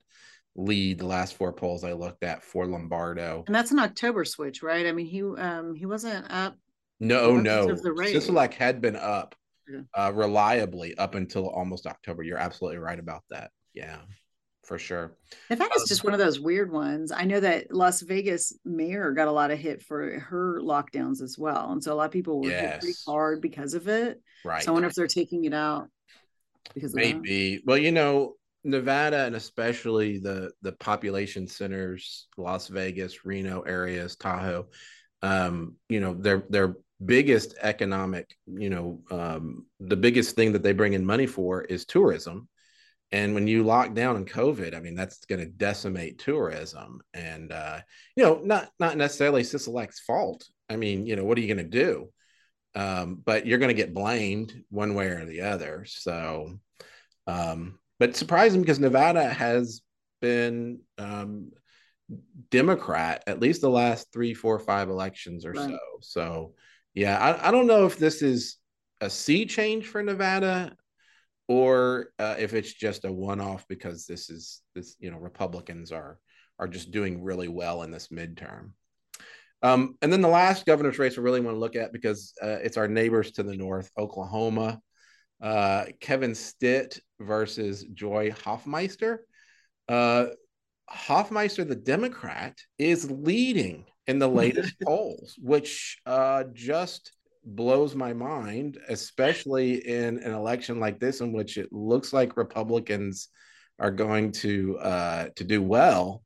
[0.56, 0.98] lead.
[0.98, 3.44] The last four polls I looked at for Lombardo.
[3.46, 4.86] and that's an October switch, right?
[4.86, 6.56] I mean, he um he wasn't up.
[7.00, 7.68] No, no.
[7.68, 8.16] until the race.
[8.16, 9.36] Sisolak had been up
[9.68, 9.82] Yeah.
[9.94, 12.24] uh, reliably up until almost October.
[12.24, 13.50] You're absolutely right about that.
[13.72, 13.98] Yeah,
[14.68, 15.16] for sure.
[15.48, 17.10] Nevada's Um, just one of those weird ones.
[17.10, 21.38] I know that Las Vegas mayor got a lot of hit for her lockdowns as
[21.38, 24.20] well, and so a lot of people were hit pretty hard because of it.
[24.44, 24.62] Right.
[24.62, 25.88] So I wonder if they're taking it out
[26.74, 26.94] because.
[26.94, 27.62] Maybe.
[27.64, 34.66] Well, you know, Nevada and especially the the population centers, Las Vegas, Reno areas, Tahoe,
[35.22, 40.72] um, you know, their their biggest economic, you know, um, the biggest thing that they
[40.74, 42.48] bring in money for is tourism.
[43.10, 47.00] And when you lock down in COVID, I mean, that's going to decimate tourism.
[47.14, 47.80] And uh,
[48.16, 50.46] you know, not not necessarily Sisolak's fault.
[50.68, 52.10] I mean, you know, what are you going to do?
[52.74, 55.84] Um, but you're going to get blamed one way or the other.
[55.86, 56.58] So,
[57.26, 59.80] um, but surprising because Nevada has
[60.20, 61.50] been um,
[62.50, 65.70] Democrat at least the last three, four, five elections or Right.
[65.70, 65.78] so.
[66.00, 66.54] So,
[66.94, 68.56] yeah, I, I don't know if this is
[69.00, 70.76] a sea change for Nevada
[71.48, 76.18] or uh, if it's just a one-off because this is this you know Republicans are
[76.58, 78.72] are just doing really well in this midterm.
[79.62, 82.58] Um, and then the last governor's race I really want to look at because uh,
[82.62, 84.80] it's our neighbors to the north, Oklahoma.
[85.40, 89.18] Uh, Kevin Stitt versus Joy Hofmeister.
[89.88, 90.26] uh,
[90.90, 97.12] Hofmeister, the Democrat, is leading in the latest polls, which uh, just
[97.56, 103.28] blows my mind, especially in an election like this, in which it looks like Republicans
[103.78, 106.22] are going to uh, to do well.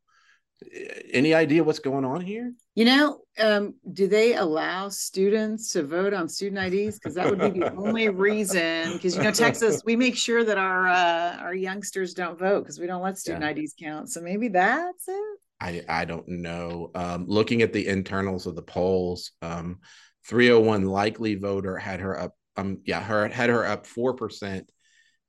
[1.13, 2.53] Any idea what's going on here?
[2.77, 6.99] You know, um, do they allow students to vote on student IDs?
[6.99, 8.93] Because that would be the only reason.
[8.93, 12.79] Because you know, Texas, we make sure that our uh, our youngsters don't vote because
[12.79, 13.51] we don't let student yeah.
[13.51, 14.11] IDs count.
[14.11, 15.39] So maybe that's it.
[15.61, 16.91] I I don't know.
[16.95, 19.81] Um, looking at the internals of the polls, um,
[20.27, 22.35] 301 likely voter had her up.
[22.57, 24.71] Um, yeah, her had her up four percent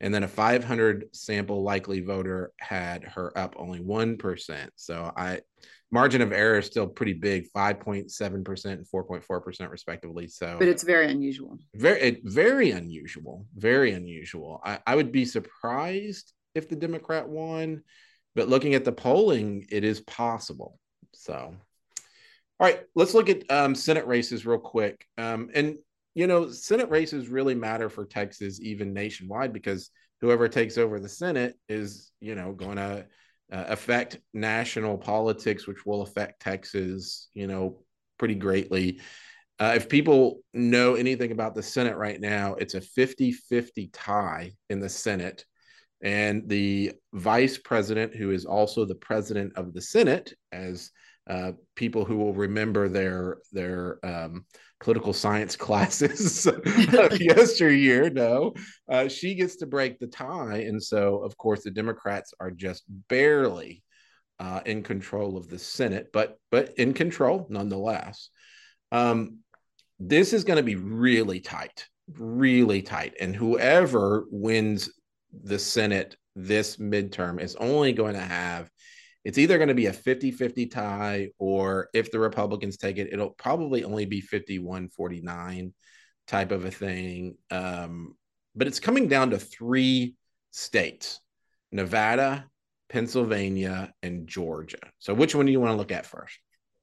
[0.03, 4.67] and then a 500 sample likely voter had her up only 1%.
[4.75, 5.39] So I
[5.91, 10.27] margin of error is still pretty big, 5.7% and 4.4% respectively.
[10.27, 11.57] So But it's very unusual.
[11.73, 13.45] Very very unusual.
[13.55, 14.59] Very unusual.
[14.65, 17.83] I, I would be surprised if the Democrat won,
[18.35, 20.79] but looking at the polling, it is possible.
[21.13, 21.55] So
[22.63, 25.05] all right, let's look at um, Senate races real quick.
[25.17, 25.75] Um, and
[26.15, 29.89] you know, Senate races really matter for Texas, even nationwide, because
[30.21, 33.05] whoever takes over the Senate is, you know, going to
[33.51, 37.83] uh, affect national politics, which will affect Texas, you know,
[38.17, 39.01] pretty greatly.
[39.59, 44.53] Uh, if people know anything about the Senate right now, it's a 50 50 tie
[44.69, 45.43] in the Senate.
[46.01, 50.91] And the vice president, who is also the president of the Senate, as
[51.27, 54.45] uh, people who will remember their their um,
[54.79, 56.61] political science classes of
[57.19, 58.09] yesteryear.
[58.09, 58.53] No,
[58.89, 62.83] uh, she gets to break the tie, and so of course the Democrats are just
[63.09, 63.83] barely
[64.39, 68.29] uh, in control of the Senate, but but in control nonetheless.
[68.91, 69.39] Um,
[69.99, 74.89] this is going to be really tight, really tight, and whoever wins
[75.43, 78.69] the Senate this midterm is only going to have
[79.23, 83.11] it's either going to be a 50 50 tie, or if the Republicans take it,
[83.11, 85.73] it'll probably only be 51 49
[86.27, 87.37] type of a thing.
[87.49, 88.15] Um,
[88.55, 90.15] but it's coming down to three
[90.51, 91.19] states
[91.71, 92.45] Nevada,
[92.89, 94.91] Pennsylvania, and Georgia.
[94.99, 96.37] So, which one do you want to look at first?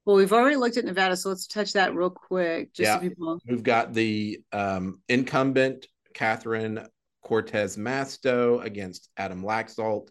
[0.05, 2.73] Well, we've already looked at Nevada, so let's touch that real quick.
[2.73, 3.39] Just yeah, so people...
[3.47, 6.87] we've got the um, incumbent Catherine
[7.23, 10.09] Cortez Masto against Adam Laxalt.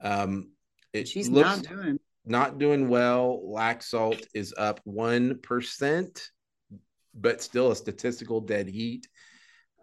[0.00, 0.50] Um,
[0.92, 3.42] it She's not doing not doing well.
[3.44, 6.28] Laxalt is up one percent,
[7.14, 9.08] but still a statistical dead heat.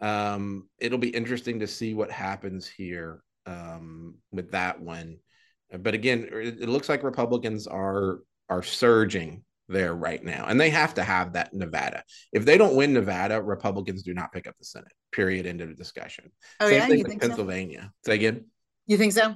[0.02, 5.18] Um, it'll be interesting to see what happens here um, with that one.
[5.78, 8.20] But again, it, it looks like Republicans are
[8.50, 12.04] are surging there right now, and they have to have that Nevada.
[12.32, 14.94] If they don't win Nevada, Republicans do not pick up the Senate.
[15.12, 15.46] Period.
[15.46, 16.32] End of discussion.
[16.60, 17.92] Oh Same yeah, you think Pennsylvania.
[18.06, 18.12] So?
[18.12, 18.46] Say again.
[18.88, 19.36] You think so?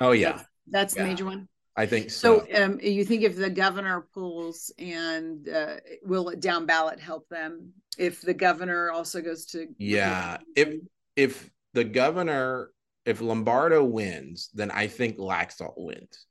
[0.00, 0.42] Oh yeah.
[0.66, 1.02] That's yeah.
[1.02, 1.48] the major one.
[1.76, 2.44] I think so.
[2.46, 7.28] So, um, you think if the governor pulls and uh, will it down ballot help
[7.28, 7.72] them?
[7.96, 10.74] If the governor also goes to yeah, if
[11.16, 12.70] if the governor
[13.04, 16.26] if Lombardo wins, then I think Laxalt wins.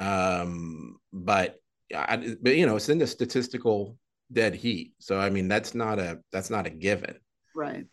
[0.00, 1.56] Um, but
[1.94, 3.96] I, but you know, it's in the statistical
[4.32, 7.16] dead heat, so I mean that's not a that's not a given,
[7.54, 7.86] right?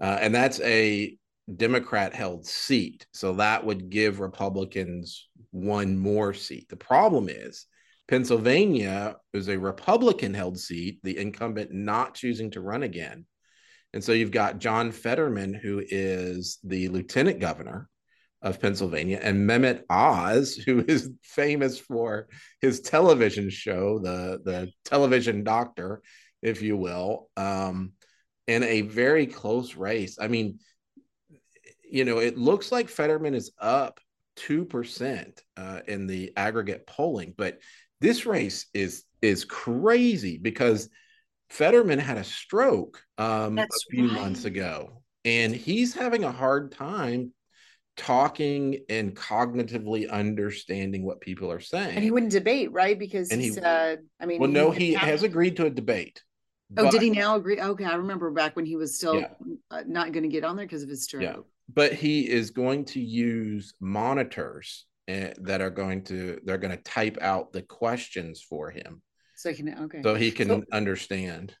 [0.00, 1.16] Uh, and that's a
[1.52, 3.06] Democrat held seat.
[3.12, 6.68] So that would give Republicans one more seat.
[6.68, 7.66] The problem is
[8.08, 13.26] Pennsylvania is a Republican held seat, the incumbent not choosing to run again.
[13.92, 17.88] And so you've got John Fetterman, who is the lieutenant governor
[18.42, 22.28] of Pennsylvania, and Mehmet Oz, who is famous for
[22.60, 26.02] his television show, the, the television doctor,
[26.42, 27.92] if you will, um,
[28.46, 30.18] in a very close race.
[30.20, 30.58] I mean,
[31.94, 34.00] you know, it looks like Fetterman is up
[34.38, 37.60] 2% uh, in the aggregate polling, but
[38.00, 40.90] this race is is crazy because
[41.50, 44.20] Fetterman had a stroke um, a few right.
[44.20, 47.32] months ago, and he's having a hard time
[47.96, 51.94] talking and cognitively understanding what people are saying.
[51.94, 52.98] And he wouldn't debate, right?
[52.98, 56.24] Because and he, said, I mean, well, no, he has agreed to a debate.
[56.76, 57.60] Oh, but, did he now agree?
[57.60, 59.28] Okay, I remember back when he was still yeah.
[59.70, 61.22] Uh, not going to get on there because of his stroke.
[61.22, 61.36] Yeah
[61.72, 66.82] but he is going to use monitors uh, that are going to they're going to
[66.82, 69.02] type out the questions for him
[69.36, 71.54] so he can okay so he can so, understand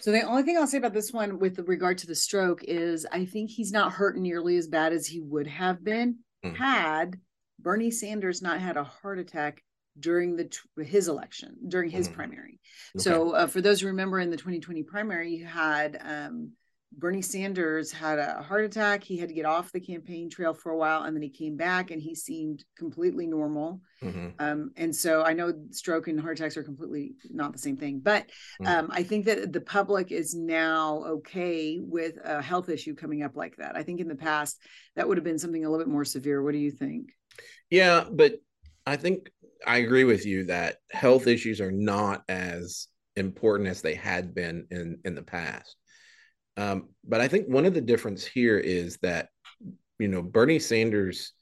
[0.00, 3.06] so the only thing i'll say about this one with regard to the stroke is
[3.12, 6.54] i think he's not hurt nearly as bad as he would have been mm-hmm.
[6.54, 7.18] had
[7.58, 9.62] bernie sanders not had a heart attack
[9.98, 10.50] during the
[10.82, 12.16] his election during his mm-hmm.
[12.16, 12.60] primary
[12.96, 13.02] okay.
[13.02, 16.52] so uh, for those who remember in the 2020 primary you had um,
[16.98, 19.04] Bernie Sanders had a heart attack.
[19.04, 21.56] He had to get off the campaign trail for a while, and then he came
[21.56, 23.82] back, and he seemed completely normal.
[24.02, 24.28] Mm-hmm.
[24.38, 28.00] Um, and so I know stroke and heart attacks are completely not the same thing,
[28.02, 28.26] but
[28.60, 28.66] mm-hmm.
[28.66, 33.36] um, I think that the public is now okay with a health issue coming up
[33.36, 33.76] like that.
[33.76, 34.58] I think in the past
[34.94, 36.42] that would have been something a little bit more severe.
[36.42, 37.10] What do you think?
[37.70, 38.36] Yeah, but
[38.86, 39.30] I think
[39.66, 44.66] I agree with you that health issues are not as important as they had been
[44.70, 45.76] in in the past.
[46.56, 49.28] Um, but I think one of the difference here is that
[49.98, 51.32] you know Bernie Sanders,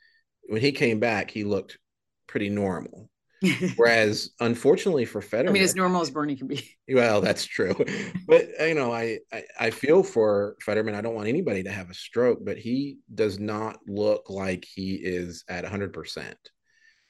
[0.44, 1.78] when he came back, he looked
[2.26, 3.08] pretty normal.
[3.76, 6.76] Whereas, unfortunately for Fetterman, I mean, as normal as Bernie can be.
[6.88, 7.74] Well, that's true,
[8.26, 10.94] but you know, I, I I feel for Fetterman.
[10.94, 14.94] I don't want anybody to have a stroke, but he does not look like he
[14.94, 16.38] is at hundred percent.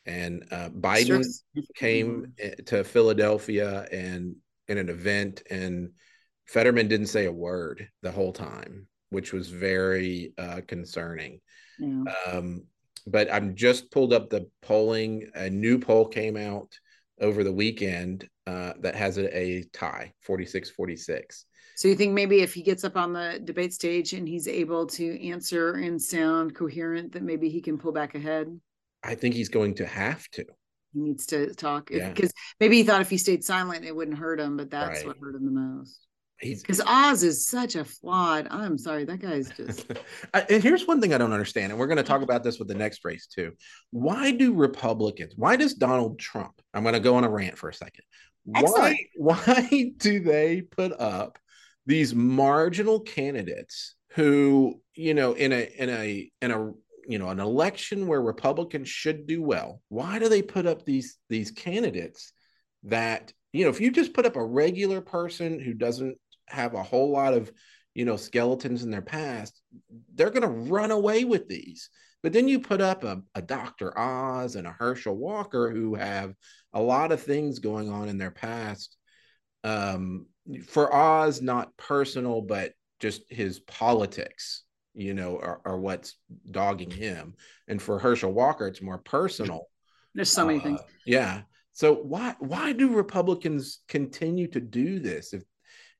[0.06, 1.24] And uh, Biden
[1.76, 2.34] came
[2.66, 4.36] to Philadelphia and
[4.68, 5.90] in an event, and
[6.46, 11.40] Fetterman didn't say a word the whole time, which was very uh, concerning.
[11.78, 12.04] Yeah.
[12.30, 12.64] Um,
[13.06, 15.30] but I'm just pulled up the polling.
[15.34, 16.72] A new poll came out
[17.20, 21.46] over the weekend uh, that has a, a tie 46 46.
[21.76, 24.86] So you think maybe if he gets up on the debate stage and he's able
[24.86, 28.48] to answer and sound coherent, that maybe he can pull back ahead?
[29.02, 30.44] I think he's going to have to.
[30.92, 32.42] He needs to talk because yeah.
[32.60, 35.08] maybe he thought if he stayed silent, it wouldn't hurt him, but that's right.
[35.08, 36.03] what hurt him the most.
[36.40, 38.48] He's because Oz is such a flawed.
[38.50, 39.86] I'm sorry, that guy's just.
[40.34, 42.68] and here's one thing I don't understand, and we're going to talk about this with
[42.68, 43.52] the next race too.
[43.90, 45.34] Why do Republicans?
[45.36, 46.60] Why does Donald Trump?
[46.72, 48.04] I'm going to go on a rant for a second.
[48.54, 48.98] Excellent.
[49.16, 49.34] Why?
[49.46, 51.38] Why do they put up
[51.86, 56.72] these marginal candidates who, you know, in a in a in a
[57.06, 59.80] you know an election where Republicans should do well?
[59.88, 62.32] Why do they put up these these candidates
[62.84, 66.18] that you know if you just put up a regular person who doesn't
[66.48, 67.50] have a whole lot of
[67.94, 69.60] you know skeletons in their past
[70.14, 71.90] they're going to run away with these.
[72.22, 76.34] But then you put up a, a dr oz and a herschel walker who have
[76.72, 78.96] a lot of things going on in their past
[79.62, 80.26] um,
[80.66, 84.64] for oz not personal but just his politics
[84.94, 86.16] you know are, are, what's
[86.50, 87.34] dogging him.
[87.68, 89.66] And for herschel walker it's more personal.
[90.14, 91.42] There's so many uh, things yeah.
[91.72, 95.42] So why why do republicans continue to do this if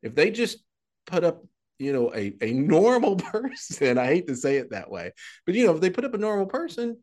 [0.05, 0.59] if they just
[1.07, 1.45] put up
[1.79, 5.11] you know a, a normal person i hate to say it that way
[5.45, 6.97] but you know if they put up a normal person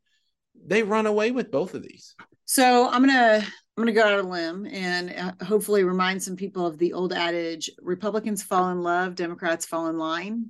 [0.65, 2.15] they run away with both of these.
[2.45, 6.35] So i'm gonna i'm gonna go out on a limb and uh, hopefully remind some
[6.35, 10.49] people of the old adage republicans fall in love democrats fall in line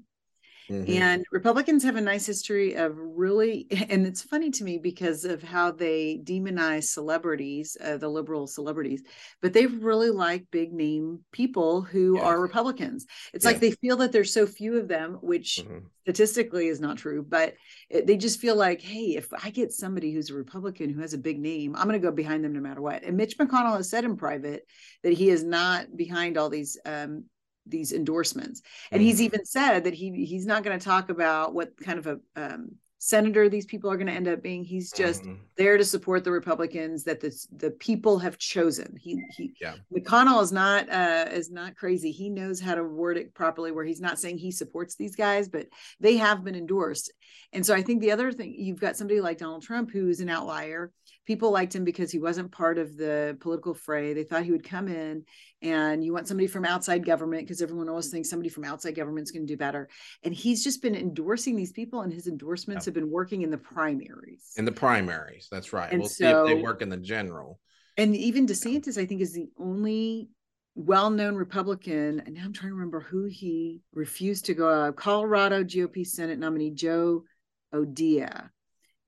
[0.71, 1.01] Mm-hmm.
[1.01, 5.43] And Republicans have a nice history of really, and it's funny to me because of
[5.43, 9.03] how they demonize celebrities, uh, the liberal celebrities,
[9.41, 12.23] but they really like big name people who yes.
[12.23, 13.05] are Republicans.
[13.33, 13.53] It's yes.
[13.53, 15.85] like they feel that there's so few of them, which mm-hmm.
[16.03, 17.55] statistically is not true, but
[17.89, 21.13] it, they just feel like, hey, if I get somebody who's a Republican who has
[21.13, 23.03] a big name, I'm going to go behind them no matter what.
[23.03, 24.65] And Mitch McConnell has said in private
[25.03, 27.25] that he is not behind all these um,
[27.65, 28.61] these endorsements.
[28.91, 32.07] And he's even said that he he's not going to talk about what kind of
[32.07, 32.71] a um,
[33.03, 34.63] senator these people are going to end up being.
[34.63, 35.41] He's just mm-hmm.
[35.57, 38.95] there to support the republicans that the the people have chosen.
[38.99, 39.75] He he yeah.
[39.91, 42.11] mcconnell is not uh is not crazy.
[42.11, 45.49] He knows how to word it properly where he's not saying he supports these guys
[45.49, 45.67] but
[45.99, 47.11] they have been endorsed.
[47.53, 50.29] And so i think the other thing you've got somebody like donald trump who's an
[50.29, 50.91] outlier
[51.31, 54.13] people liked him because he wasn't part of the political fray.
[54.13, 55.23] They thought he would come in
[55.61, 59.23] and you want somebody from outside government because everyone always thinks somebody from outside government
[59.23, 59.87] is going to do better.
[60.23, 63.57] And he's just been endorsing these people and his endorsements have been working in the
[63.57, 64.51] primaries.
[64.57, 65.89] In the primaries, that's right.
[65.89, 67.61] And we'll so, see if they work in the general.
[67.95, 70.27] And even DeSantis, I think, is the only
[70.75, 74.67] well-known Republican, and now I'm trying to remember who he refused to go.
[74.67, 77.23] Uh, Colorado GOP Senate nominee Joe
[77.73, 78.27] O'Dea.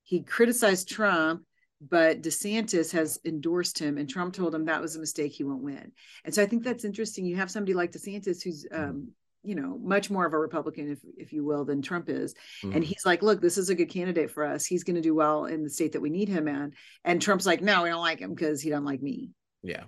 [0.04, 1.44] He criticized Trump
[1.90, 5.34] but DeSantis has endorsed him, and Trump told him that was a mistake.
[5.34, 5.92] He won't win.
[6.24, 7.26] And so I think that's interesting.
[7.26, 8.84] You have somebody like DeSantis who's, mm-hmm.
[8.84, 9.08] um,
[9.44, 12.76] you know, much more of a Republican, if if you will, than Trump is, mm-hmm.
[12.76, 14.66] and he's like, "Look, this is a good candidate for us.
[14.66, 16.74] He's going to do well in the state that we need him in."
[17.04, 19.32] And Trump's like, "No, we don't like him because he don't like me."
[19.62, 19.84] Yeah.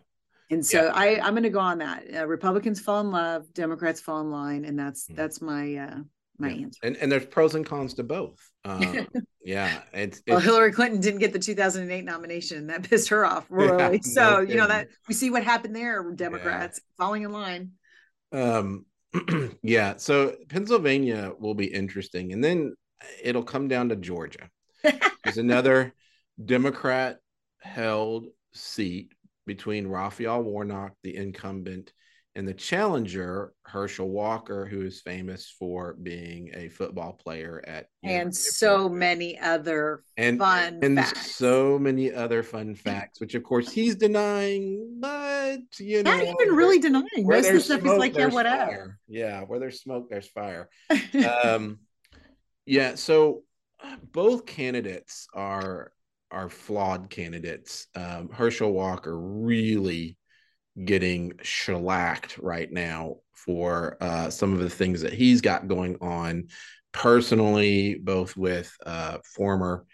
[0.52, 0.92] And so yeah.
[0.94, 2.04] I, I'm going to go on that.
[2.14, 5.16] Uh, Republicans fall in love, Democrats fall in line, and that's mm-hmm.
[5.16, 6.00] that's my uh,
[6.38, 6.64] my yeah.
[6.64, 6.80] answer.
[6.84, 8.40] And and there's pros and cons to both.
[8.64, 9.04] Uh,
[9.46, 12.68] yeah, it's, well, Hillary Clinton didn't get the 2008 nomination.
[12.68, 14.02] That pissed her off royally.
[14.04, 16.12] Yeah, so no you know that we see what happened there.
[16.12, 17.04] Democrats yeah.
[17.04, 17.72] falling in line.
[18.32, 18.86] Um,
[19.62, 19.96] yeah.
[19.98, 22.76] So Pennsylvania will be interesting, and then
[23.22, 24.50] it'll come down to Georgia.
[25.24, 25.94] There's another
[26.44, 27.20] Democrat
[27.60, 29.14] held seat
[29.46, 31.94] between Raphael Warnock, the incumbent,
[32.36, 38.36] and the challenger, Herschel Walker, who is famous for being a football player at and
[38.36, 41.36] so many other and fun and facts.
[41.36, 46.56] so many other fun facts, which of course he's denying, but you know, not even
[46.56, 47.06] really denying.
[47.20, 48.66] Most of the stuff smoke, is like, yeah, whatever.
[48.66, 49.00] fire.
[49.08, 50.70] Yeah, where there's smoke, there's fire.
[51.44, 51.80] um,
[52.66, 53.44] yeah, so
[53.82, 55.94] uh, both candidates are
[56.32, 57.88] are flawed candidates.
[57.96, 60.18] Um, Herschel Walker really
[60.84, 66.48] getting shellacked right now for uh, some of the things that he's got going on
[66.92, 69.86] personally, both with uh, former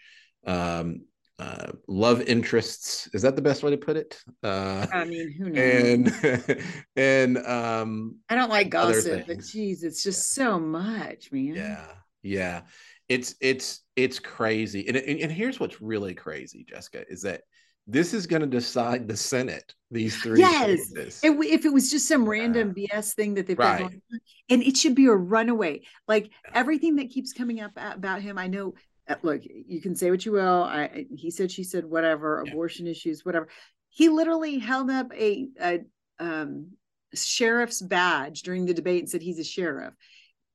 [0.46, 1.02] um,
[1.38, 3.08] uh, love interests.
[3.12, 4.22] Is that the best way to put it?
[4.42, 6.12] Uh, I mean, who knows?
[6.22, 6.64] and
[6.96, 11.54] and um, I don't like gossip, but geez, it's just so much, man.
[11.54, 11.86] yeah,
[12.22, 12.60] yeah,
[13.08, 14.86] it's it's it's crazy.
[14.86, 17.42] And and, and here's what's really crazy, Jessica, is that
[17.86, 19.74] this is going to decide the Senate.
[19.90, 20.90] These three Yes.
[20.94, 23.78] It, if it was just some random BS thing that they've got Right.
[23.80, 24.20] going on,
[24.50, 25.82] and it should be a runaway.
[26.08, 26.52] Like Yeah.
[26.54, 28.74] everything that keeps coming up about him, I know.
[29.08, 30.62] uh, Look, you can say what you will.
[30.62, 32.52] I I- he said, she said, whatever, Yeah.
[32.52, 33.48] abortion issues, whatever.
[33.90, 35.80] He literally held up a, a
[36.18, 36.68] um,
[37.14, 39.92] sheriff's badge during the debate and said he's a sheriff.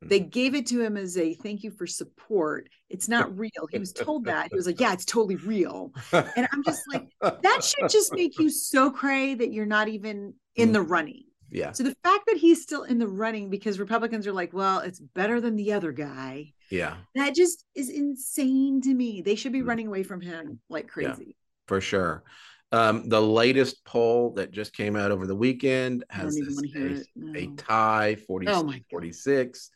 [0.02, 0.30] They Mm-hmm.
[0.30, 2.70] gave it to him as a thank you for support.
[2.90, 3.52] It's not real.
[3.72, 4.50] He was told that.
[4.52, 5.92] He was like, yeah, it's totally real.
[6.12, 10.36] And I'm just like, that should just make you so cray that you're not even
[10.56, 11.24] in the running.
[11.50, 14.80] yeah, So the fact that he's still in the running because Republicans are like, well,
[14.80, 16.54] it's better than the other guy.
[16.70, 16.98] yeah.
[17.16, 19.22] That just is insane to me.
[19.22, 19.68] They should be Mm.
[19.68, 20.92] running away from him like Yeah.
[21.14, 21.36] crazy.
[21.68, 22.24] for sure.
[22.72, 26.80] Um, the latest poll that just came out over the weekend has this want to
[26.80, 27.52] hear a, it.
[27.54, 28.84] a tie 46 Oh my God.
[28.92, 29.72] 46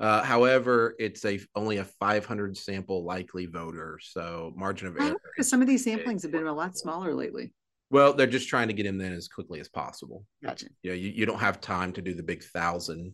[0.00, 5.48] uh, however it's a only a 500 sample likely voter so margin of error because
[5.48, 7.52] some of these samplings have been a lot smaller lately.
[7.90, 10.66] well they're just trying to get him in as quickly as possible Gotcha.
[10.82, 13.12] you know you, you don't have time to do the big thousand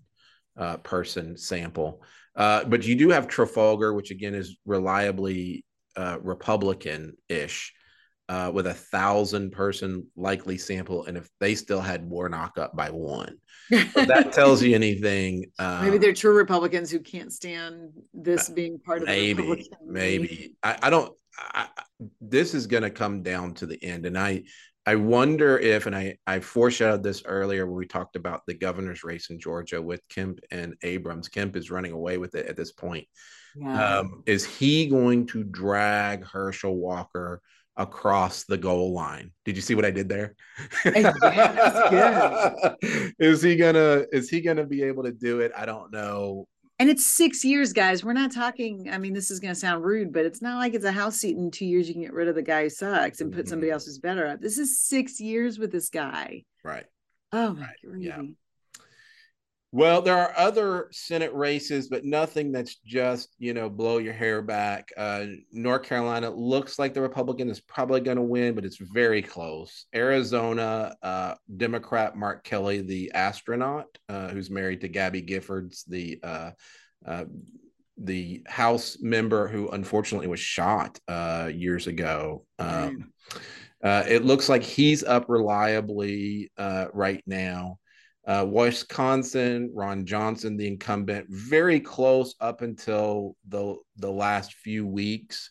[0.57, 2.03] uh, person sample
[2.37, 5.65] uh, but you do have trafalgar which again is reliably
[5.97, 7.73] uh, republican-ish
[8.29, 12.91] uh, with a thousand person likely sample and if they still had warnock up by
[12.91, 13.37] one.
[13.71, 18.79] If that tells you anything uh, Maybe they're true Republicans who can't stand this being
[18.79, 20.55] part of the maybe Republican maybe.
[20.63, 21.69] I, I don't I-
[22.21, 24.43] this is going to come down to the end and i
[24.87, 29.03] i wonder if and i i foreshadowed this earlier when we talked about the governor's
[29.05, 31.29] race in georgia with kemp and abrams.
[31.29, 33.07] Kemp is running away with it at this point.
[33.57, 33.99] Yeah.
[34.01, 37.41] um, is he going to drag herschel walker
[37.77, 40.35] across the goal line did you see what i did there
[40.85, 42.77] Yeah, that's
[43.19, 46.47] is he gonna is he gonna be able to do it i don't know
[46.79, 48.05] And it's six years, guys.
[48.05, 48.91] We're not talking.
[48.93, 51.35] I mean, this is to sound rude, but it's not like it's a house seat
[51.39, 51.89] in two years.
[51.89, 53.75] You can get rid of the guy who sucks and put somebody Mhm.
[53.75, 54.43] else who's better up.
[54.43, 56.45] This is six years with this guy.
[56.63, 56.85] right
[57.33, 58.21] Oh my Right, yeah.
[59.77, 64.41] Well, there are other Senate races, but nothing that's just, you know, blow your hair
[64.41, 64.91] back.
[64.97, 69.21] Uh, North Carolina looks like the Republican is probably going to win, but it's very
[69.21, 69.85] close.
[69.95, 76.53] Arizona, uh, Democrat Mark Kelly, the astronaut uh, who's married to Gabby Giffords, the uh,
[77.05, 77.25] uh,
[77.99, 82.47] the House member who unfortunately was shot uh, years ago.
[82.59, 83.13] Um,
[83.85, 87.79] uh, it looks like he's up reliably uh, right now.
[88.27, 95.51] Uh, Wisconsin, Ron Johnson, the incumbent, very close up until the the last few weeks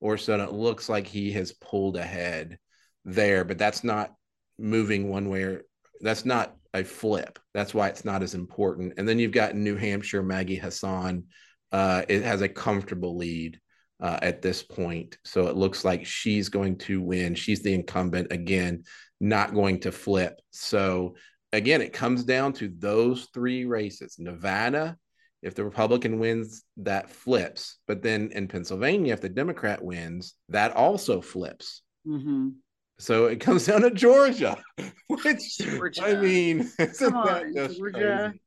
[0.00, 0.34] or so.
[0.34, 2.58] And it looks like he has pulled ahead
[3.04, 4.12] there, but that's not
[4.58, 5.62] moving one way or
[6.00, 7.38] that's not a flip.
[7.54, 8.94] That's why it's not as important.
[8.98, 11.24] And then you've got New Hampshire, Maggie Hassan.
[11.72, 13.60] Uh, it has a comfortable lead
[14.00, 15.16] uh, at this point.
[15.24, 17.34] So it looks like she's going to win.
[17.34, 18.82] She's the incumbent again,
[19.20, 20.40] not going to flip.
[20.50, 21.16] So
[21.56, 24.16] again, it comes down to those three races.
[24.18, 24.96] Nevada,
[25.42, 27.78] if the Republican wins, that flips.
[27.86, 31.82] But then in Pennsylvania, if the Democrat wins, that also flips.
[32.06, 32.54] Mhm.
[32.98, 34.56] So it comes down to Georgia,
[35.08, 36.02] which Georgia.
[36.02, 37.98] I mean, isn't Come that on, just Georgia.
[38.30, 38.40] crazy?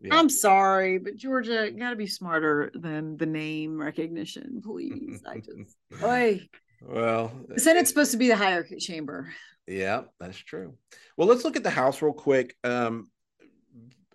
[0.00, 0.14] Yeah.
[0.14, 5.20] I'm sorry, but Georgia got to be smarter than the name recognition, please.
[5.26, 6.40] I just, boy,
[6.82, 9.32] well, the Senate's supposed to be the higher chamber.
[9.68, 10.74] Yeah, that's true.
[11.16, 12.56] Well, let's look at the House real quick.
[12.64, 13.10] Um,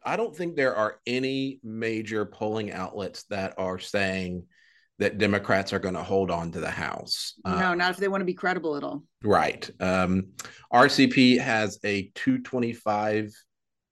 [0.04, 4.46] I don't think there are any major polling outlets that are saying
[5.00, 7.36] that Democrats are going to hold on to the House.
[7.46, 9.04] Uh, no, not if they want to be credible at all.
[9.24, 9.70] Right.
[9.80, 10.30] Um,
[10.74, 13.34] RCP has a 225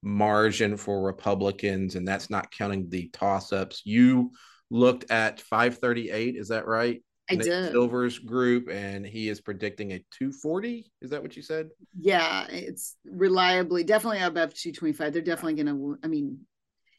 [0.04, 3.82] margin for Republicans, and that's not counting the toss ups.
[3.86, 4.32] You
[4.70, 7.04] looked at 538, is that right?
[7.32, 7.72] I Nick did.
[7.72, 10.92] Silver's group, and he is predicting a 240.
[11.02, 11.70] Is that what you said?
[11.98, 15.14] Yeah, it's reliably definitely above 225.
[15.14, 15.98] They're definitely going to.
[16.04, 16.40] I mean,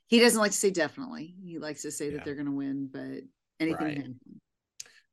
[0.07, 1.35] he doesn't like to say definitely.
[1.45, 2.13] He likes to say Yeah.
[2.13, 3.23] that they're going to win, but
[3.61, 3.95] anything Right.
[3.97, 4.41] can happen.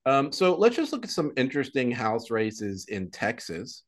[0.06, 3.84] Um, so let's just look at some interesting house races in Texas,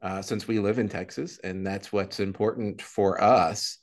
[0.00, 3.78] uh, since we live in Texas, and that's what's important for us.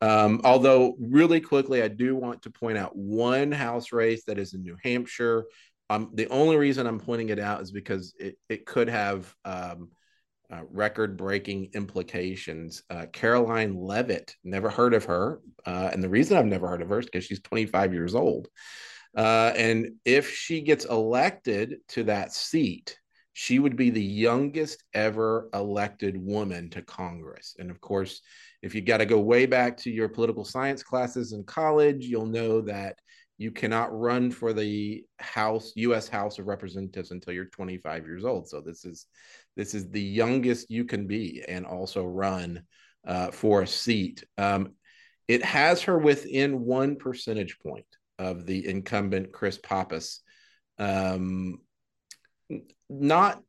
[0.00, 4.54] Um, although, really quickly, I do want to point out one house race that is
[4.54, 5.46] in New Hampshire.
[5.88, 9.90] The only reason I'm pointing it out is because it, it could have um,
[10.50, 12.82] uh, record breaking implications.
[12.90, 15.40] Uh, Karoline Leavitt, never heard of her.
[15.64, 18.48] Uh, and the reason I've never heard of her is because she's 25 years old.
[19.16, 22.98] Uh, and if she gets elected to that seat,
[23.32, 27.54] she would be the youngest ever elected woman to Congress.
[27.58, 28.20] And of course,
[28.62, 32.26] if you got to go way back to your political science classes in college, you'll
[32.26, 32.98] know that
[33.38, 36.08] you cannot run for the House, U.S.
[36.08, 38.48] House of Representatives until you're 25 years old.
[38.48, 39.06] So this is
[39.56, 42.62] this is the youngest you can be, and also run
[43.06, 44.24] uh, for a seat.
[44.38, 44.72] Um,
[45.28, 47.86] it has her within one percentage point
[48.18, 50.22] of the incumbent Chris Pappas.
[50.78, 51.58] Um,
[52.88, 53.42] not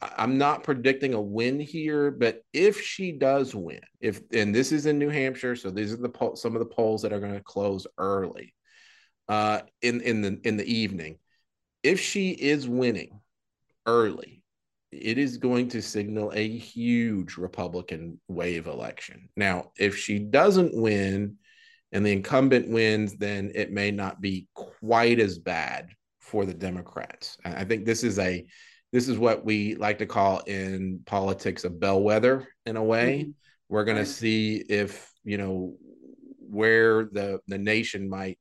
[0.00, 4.86] I'm not predicting a win here, but if she does win, if and this is
[4.86, 7.42] in New Hampshire, so these are the some of the polls that are going to
[7.42, 8.54] close early
[9.28, 11.18] uh, in in the in the evening.
[11.82, 13.20] If she is winning
[13.86, 14.42] early,
[14.90, 19.28] it is going to signal a huge Republican wave election.
[19.36, 21.36] Now, if she doesn't win
[21.92, 25.88] and the incumbent wins, then it may not be quite as bad
[26.20, 27.38] for the Democrats.
[27.44, 28.44] I think this is a
[28.92, 33.20] this is what we like to call in politics a bellwether in a way.
[33.20, 33.30] Mm-hmm.
[33.68, 34.06] We're going right.
[34.06, 35.76] to see if, you know,
[36.38, 38.38] where the the nation might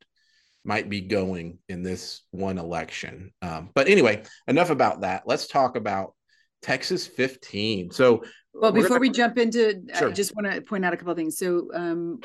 [0.68, 3.32] might be going in this one election.
[3.41, 5.24] Um, but anyway, enough about that.
[5.26, 6.13] Let's talk about
[6.61, 7.91] Texas 15.
[7.91, 9.01] So, well, before gonna...
[9.01, 10.09] we jump into, sure.
[10.09, 11.38] I just want to point out a couple of things.
[11.38, 12.20] So, um,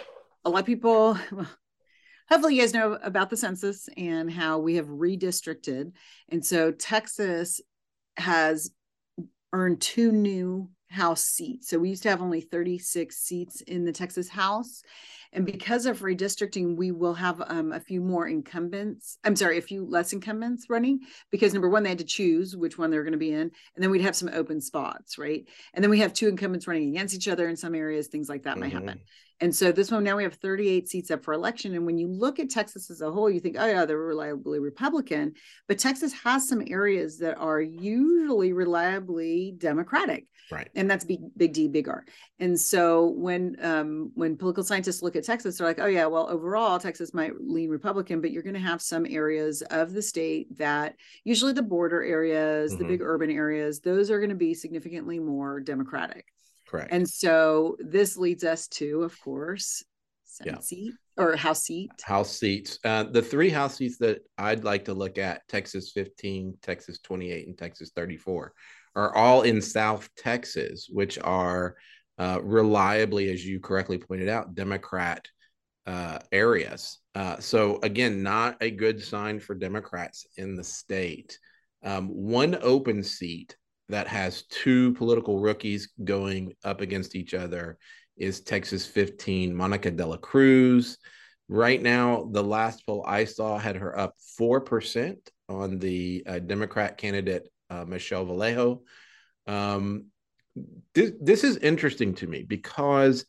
[0.44, 1.48] a lot of people, well,
[2.28, 5.92] hopefully, you guys know about the census and how we have redistricted.
[6.28, 7.60] And so, Texas
[8.16, 8.70] has
[9.52, 11.70] earned two new House seats.
[11.70, 14.82] So we used to have only 36 seats in the Texas House.
[15.32, 19.18] And because of redistricting, we will have um, a few more incumbents.
[19.24, 22.76] I'm sorry, a few less incumbents running because number one, they had to choose which
[22.76, 23.40] one they're going to be in.
[23.40, 25.46] And then we'd have some open spots, right?
[25.72, 28.42] And then we have two incumbents running against each other in some areas, things like
[28.42, 28.60] that mm-hmm.
[28.60, 29.00] might happen.
[29.42, 31.74] And so this one now we have 38 seats up for election.
[31.74, 34.60] And when you look at Texas as a whole, you think, oh yeah, they're reliably
[34.60, 35.34] Republican.
[35.66, 40.28] But Texas has some areas that are usually reliably Democratic.
[40.52, 40.68] Right.
[40.76, 42.04] And that's big, big D, big R.
[42.38, 46.28] And so when um, when political scientists look at Texas, they're like, oh yeah, well
[46.28, 50.56] overall Texas might lean Republican, but you're going to have some areas of the state
[50.58, 52.82] that usually the border areas, mm-hmm.
[52.82, 56.26] the big urban areas, those are going to be significantly more Democratic.
[56.68, 56.92] Correct.
[56.92, 59.84] And so this leads us to, of course,
[60.24, 60.60] Senate yeah.
[60.60, 61.90] seat or House seat.
[62.02, 62.78] House seats.
[62.84, 67.46] Uh, the three House seats that I'd like to look at Texas 15, Texas 28,
[67.46, 68.52] and Texas 34
[68.94, 71.76] are all in South Texas, which are
[72.22, 75.26] uh, reliably, as you correctly pointed out, Democrat
[75.86, 77.00] uh, areas.
[77.16, 81.36] Uh, so, again, not a good sign for Democrats in the state.
[81.82, 83.56] Um, one open seat
[83.88, 87.76] that has two political rookies going up against each other
[88.16, 90.98] is Texas 15, Monica De La Cruz.
[91.48, 95.16] Right now, the last poll I saw had her up 4%
[95.48, 98.82] on the uh, Democrat candidate, uh, Michelle Vallejo.
[99.48, 100.11] Um,
[100.94, 103.24] this, this is interesting to me because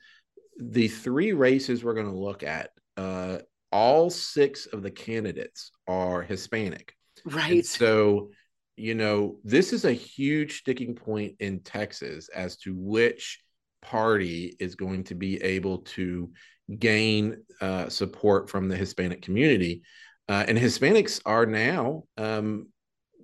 [0.59, 3.39] the three races we're going to look at, uh,
[3.71, 6.95] all six of the candidates are Hispanic.
[7.25, 7.51] Right.
[7.53, 8.29] And so
[8.75, 13.39] you know, this is a huge sticking point in Texas as to which
[13.81, 16.31] party is going to be able to
[16.79, 19.83] gain uh, support from the Hispanic community.
[20.27, 22.69] Uh, and Hispanics are now um,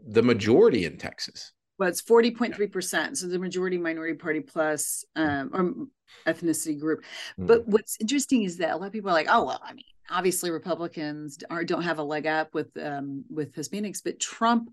[0.08, 1.54] the majority in Texas.
[1.80, 3.18] Well, it's 40.3%.
[3.18, 7.04] So the majority minority party plus um, or ethnicity group.
[7.40, 7.48] Mm.
[7.48, 9.86] But what's interesting is that a lot of people are like, oh, well, I mean,
[10.12, 14.72] obviously Republicans are, don't have a leg up with um, with Hispanics, but Trump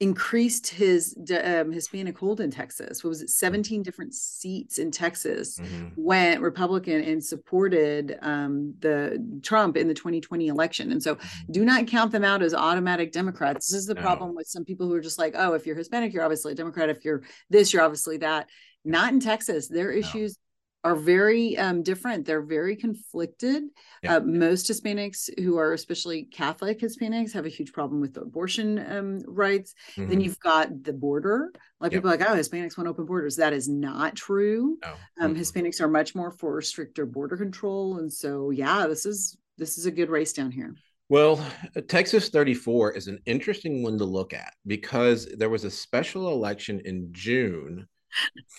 [0.00, 3.02] increased his um, Hispanic hold in Texas.
[3.02, 3.30] What was it?
[3.30, 5.88] 17 different seats in Texas mm-hmm.
[5.96, 10.92] went Republican and supported um, the Trump in the 2020 election.
[10.92, 11.52] And so mm-hmm.
[11.52, 13.70] do not count them out as automatic Democrats.
[13.70, 14.02] This is the no.
[14.02, 16.56] problem with some people who are just like, oh, if you're Hispanic, you're obviously a
[16.56, 16.90] Democrat.
[16.90, 18.48] If you're this, you're obviously that.
[18.84, 19.66] Not in Texas.
[19.66, 20.38] Their issues
[20.84, 22.24] are very um, different.
[22.24, 23.64] They're very conflicted.
[24.02, 24.16] Yeah.
[24.16, 29.20] Uh, most Hispanics who are especially Catholic Hispanics have a huge problem with abortion um,
[29.26, 29.74] rights.
[29.96, 30.10] Mm-hmm.
[30.10, 31.52] Then you've got the border.
[31.80, 32.02] Like yep.
[32.02, 33.36] people like, oh, Hispanics want open borders.
[33.36, 34.78] That is not true.
[34.82, 34.94] No.
[35.20, 35.40] Um, mm-hmm.
[35.40, 39.86] Hispanics are much more for stricter border control, and so yeah, this is this is
[39.86, 40.74] a good race down here.
[41.10, 41.44] Well,
[41.88, 46.82] Texas 34 is an interesting one to look at because there was a special election
[46.84, 47.88] in June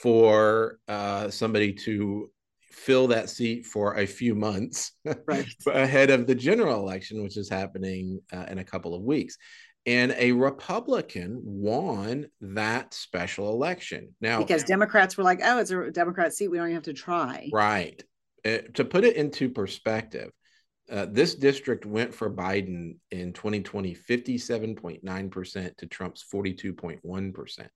[0.02, 2.30] for uh, somebody to
[2.72, 4.93] fill that seat for a few months
[5.28, 5.45] right.
[5.68, 9.38] ahead of the general election, which is happening uh, in a couple of weeks.
[9.86, 14.14] And a Republican won that special election.
[14.22, 16.50] Now, because Democrats were like, oh, it's a Democrat seat.
[16.50, 17.50] We don't even have to try.
[17.52, 18.02] Right.
[18.45, 20.32] Uh, to put it into perspective,
[20.91, 27.68] uh, this district went for Biden in 2020 57.9% to Trump's 42.1%.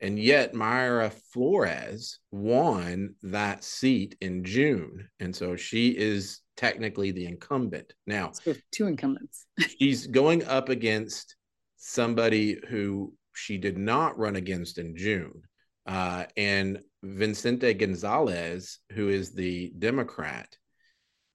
[0.00, 5.08] And yet Mayra Flores won that seat in June.
[5.20, 7.92] And so she is technically the incumbent.
[8.06, 9.46] Now, so two incumbents.
[9.78, 11.36] she's going up against
[11.76, 15.42] somebody who she did not run against in June.
[15.86, 20.56] Uh, and Vicente Gonzalez, who is the Democrat,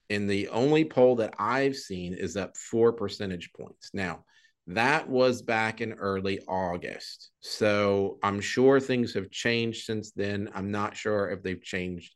[0.08, 3.90] in the only poll that I've seen is up four percentage points.
[3.92, 4.24] Now,
[4.68, 7.30] that was back in early August.
[7.40, 10.50] So I'm sure things have changed since then.
[10.54, 12.14] I'm not sure if they've changed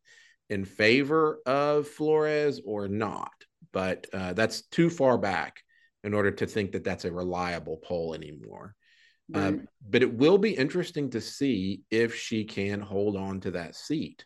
[0.49, 3.33] in favor of Flores or not,
[3.73, 5.63] but uh, that's too far back
[6.03, 8.75] in order to think that that's a reliable poll anymore.
[9.33, 9.49] Um, right.
[9.49, 13.77] Um, but it will be interesting to see if she can hold on to that
[13.77, 14.25] seat.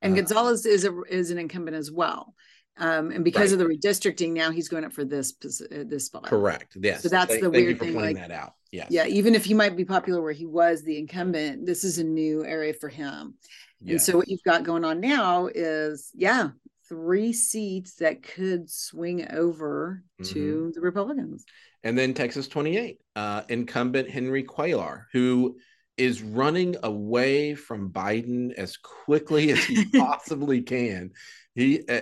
[0.00, 2.34] And uh, Gonzalez is a, is an incumbent as well.
[2.78, 3.60] Um, and because right.
[3.60, 6.24] of the redistricting, now he's going up for this uh, this spot.
[6.24, 6.76] Correct.
[6.80, 7.02] Yes.
[7.02, 7.94] So that's thank, the weird thing.
[7.94, 8.54] Like that out.
[8.70, 8.86] Yeah.
[8.88, 9.06] Yeah.
[9.06, 12.44] Even if he might be popular where he was the incumbent, this is a new
[12.44, 13.34] area for him.
[13.80, 13.92] Yeah.
[13.92, 16.50] And so what you've got going on now is, yeah,
[16.88, 20.32] three seats that could swing over mm-hmm.
[20.34, 21.44] to the Republicans.
[21.84, 25.56] And then Texas 28, uh, incumbent Henry Cuellar, who
[25.96, 31.10] is running away from Biden as quickly as he possibly can.
[31.54, 32.00] He uh,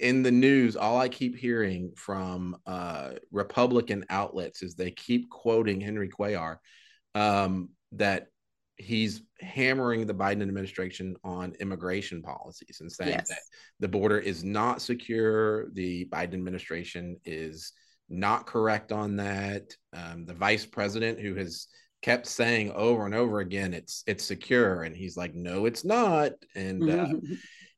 [0.00, 5.80] in the news, all I keep hearing from uh, Republican outlets is they keep quoting
[5.80, 6.56] Henry Cuellar
[7.14, 8.28] um, that
[8.76, 13.28] he's hammering the Biden administration on immigration policies and saying yes.
[13.28, 13.38] that
[13.80, 15.70] the border is not secure.
[15.72, 17.72] The Biden administration is
[18.08, 19.74] not correct on that.
[19.92, 21.68] Um, the vice president, who has
[22.02, 26.32] kept saying over and over again, it's it's secure, and he's like, no, it's not,
[26.54, 26.90] and.
[26.90, 27.08] Uh,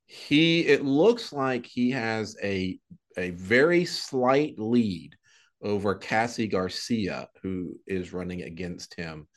[0.09, 2.79] he it looks like he has a
[3.17, 5.15] a very slight lead
[5.63, 9.29] over Cassy Garcia, who is running against him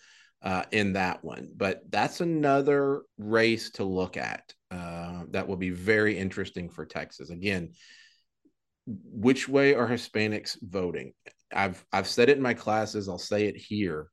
[0.41, 1.49] uh, in that one.
[1.55, 4.53] But that's another race to look at.
[4.69, 7.29] Uh, that will be very interesting for Texas.
[7.29, 7.73] Again,
[8.87, 11.11] which way are Hispanics voting?
[11.53, 13.09] I've I've said it in my classes.
[13.09, 14.07] I'll say it here.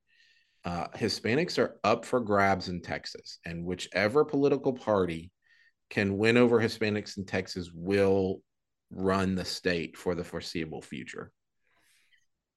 [0.65, 5.31] Uh, Hispanics are up for grabs in Texas, and whichever political party
[5.91, 8.41] can win over Hispanics in Texas will
[8.91, 11.31] run the state for the foreseeable future.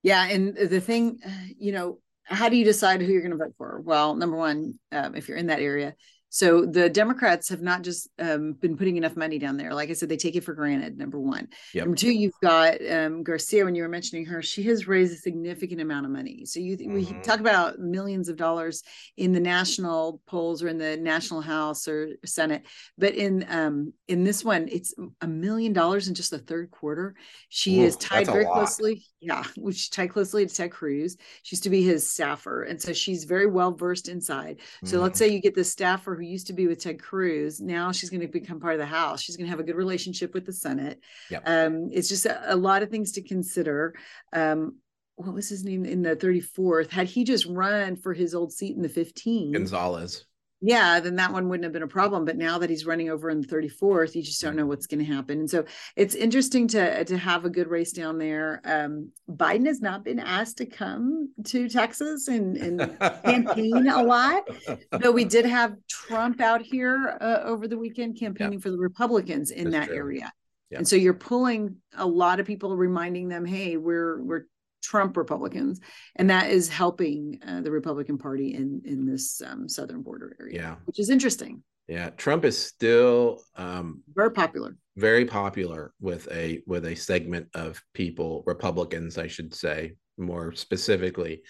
[0.04, 1.20] Yeah, and the thing,
[1.60, 3.82] you know, how do you decide who you're going to vote for?
[3.82, 5.96] Well, number one, um, if you're in that area,
[6.34, 9.74] so the Democrats have not just um, been putting enough money down there.
[9.74, 10.98] Like I said, they take it for granted.
[10.98, 11.50] Number one.
[11.74, 11.84] Yep.
[11.84, 13.66] Number two, you've got um, Garcia.
[13.66, 16.46] When you were mentioning her, she has raised a significant amount of money.
[16.46, 16.94] So you mm-hmm.
[16.94, 18.82] we talk about millions of dollars
[19.18, 22.66] in the national polls or in the national House or Senate,
[22.98, 27.14] but in um, in this one, it's a million dollars in just the third quarter.
[27.50, 29.04] She Ooh, is tied very closely.
[29.20, 31.18] Yeah, she's tied closely to Ted Cruz.
[31.44, 34.62] She used to be his staffer, and so she's very well versed inside.
[34.86, 35.04] So mm-hmm.
[35.04, 37.60] let's say you get the staffer who used to be with Ted Cruz.
[37.60, 39.22] Now she's going to become part of the House.
[39.22, 41.00] She's going to have a good relationship with the Senate.
[41.30, 41.44] Yep.
[41.46, 43.96] Um, it's just a, a, lot of things to consider.
[44.34, 44.78] Um,
[45.16, 46.90] what was his name in the 34th?
[46.90, 49.52] Had he just run for his old seat in the 15?
[49.52, 50.26] Gonzalez
[50.64, 52.24] yeah, then that one wouldn't have been a problem.
[52.24, 55.04] But now that he's running over in the 34th, you just don't know what's going
[55.04, 55.40] to happen.
[55.40, 58.62] And so it's interesting to to have a good race down there.
[58.64, 64.44] Um, Biden has not been asked to come to Texas and, and campaign a lot,
[64.92, 68.64] but we did have Trump out here uh, over the weekend campaigning yeah.
[68.64, 69.98] for the Republicans in That's that true.
[69.98, 70.32] area.
[70.70, 70.78] Yeah.
[70.78, 74.46] And so you're pulling a lot of people, reminding them, "Hey, we're we're
[74.82, 75.80] Trump Republicans,
[76.16, 80.56] and that is helping uh, the Republican Party in in this um, southern border area.
[80.56, 81.64] Yeah, which is interesting.
[81.88, 84.78] Yeah, Trump is still um, very popular.
[84.98, 91.42] Very popular with a with a segment of people, Republicans, I should say, more specifically.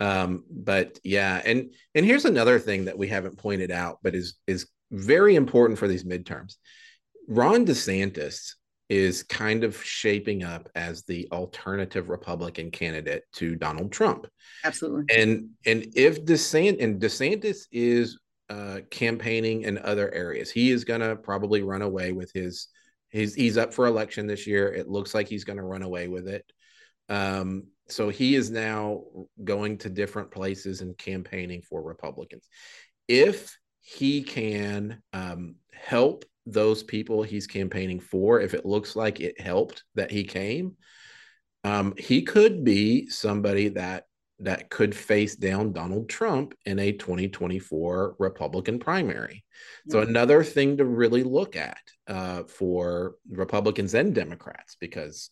[0.00, 4.34] Um, but yeah, and and here's another thing that we haven't pointed out, but is
[4.46, 6.56] is very important for these midterms.
[7.28, 8.54] Ron DeSantis
[8.92, 14.26] is kind of shaping up as the alternative Republican candidate to Donald Trump.
[14.64, 15.06] Absolutely.
[15.16, 18.20] And and if DeSantis and DeSantis is
[18.50, 22.68] uh, campaigning in other areas, he is going to probably run away with his.
[23.08, 24.70] He's he's up for election this year.
[24.70, 26.44] It looks like he's going to run away with it.
[27.08, 29.04] Um, so he is now
[29.42, 32.46] going to different places and campaigning for Republicans.
[33.08, 39.40] If he can um, help those people he's campaigning for, if it looks like it
[39.40, 40.76] helped that he came,
[41.64, 44.06] um, he could be somebody that
[44.40, 49.44] that could face down Donald Trump in a 2024 Republican primary.
[49.88, 51.78] So another thing to really look at
[52.08, 55.30] uh, for Republicans and Democrats, because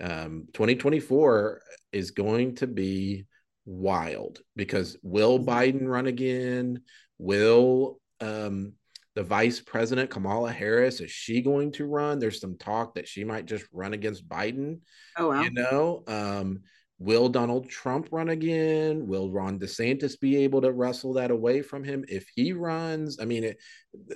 [0.00, 3.26] um, 2024 is going to be
[3.64, 4.40] wild.
[4.54, 5.48] Because will mm-hmm.
[5.48, 6.82] Biden run again?
[7.18, 8.74] Will um,
[9.14, 12.18] the vice president Kamala Harris is she going to run?
[12.18, 14.80] There's some talk that she might just run against Biden.
[15.18, 15.42] Oh wow.
[15.42, 16.60] You know, um,
[16.98, 19.06] will Donald Trump run again?
[19.06, 23.18] Will Ron DeSantis be able to wrestle that away from him if he runs?
[23.20, 23.58] I mean, it,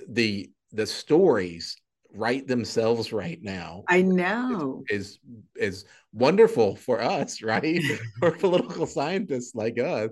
[0.09, 1.77] the the stories
[2.13, 3.83] write themselves right now.
[3.87, 5.19] I know is
[5.55, 7.81] is wonderful for us, right?
[8.19, 10.11] for political scientists like us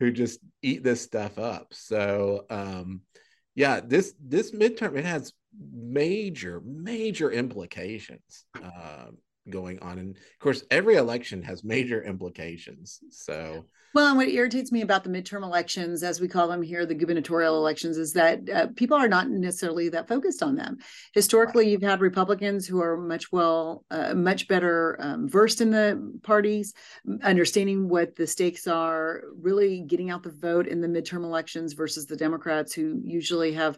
[0.00, 1.68] who just eat this stuff up.
[1.72, 3.02] So um
[3.54, 5.32] yeah, this this midterm it has
[5.72, 8.46] major major implications.
[8.62, 9.06] Uh,
[9.50, 13.00] going on, and of course, every election has major implications.
[13.10, 13.64] So
[13.94, 16.94] well, and what irritates me about the midterm elections, as we call them here, the
[16.94, 20.78] gubernatorial elections, is that uh, people are not necessarily that focused on them.
[21.12, 26.18] Historically, you've had Republicans who are much well, uh, much better um, versed in the
[26.22, 26.72] parties,
[27.22, 32.06] understanding what the stakes are, really getting out the vote in the midterm elections versus
[32.06, 33.76] the Democrats, who usually have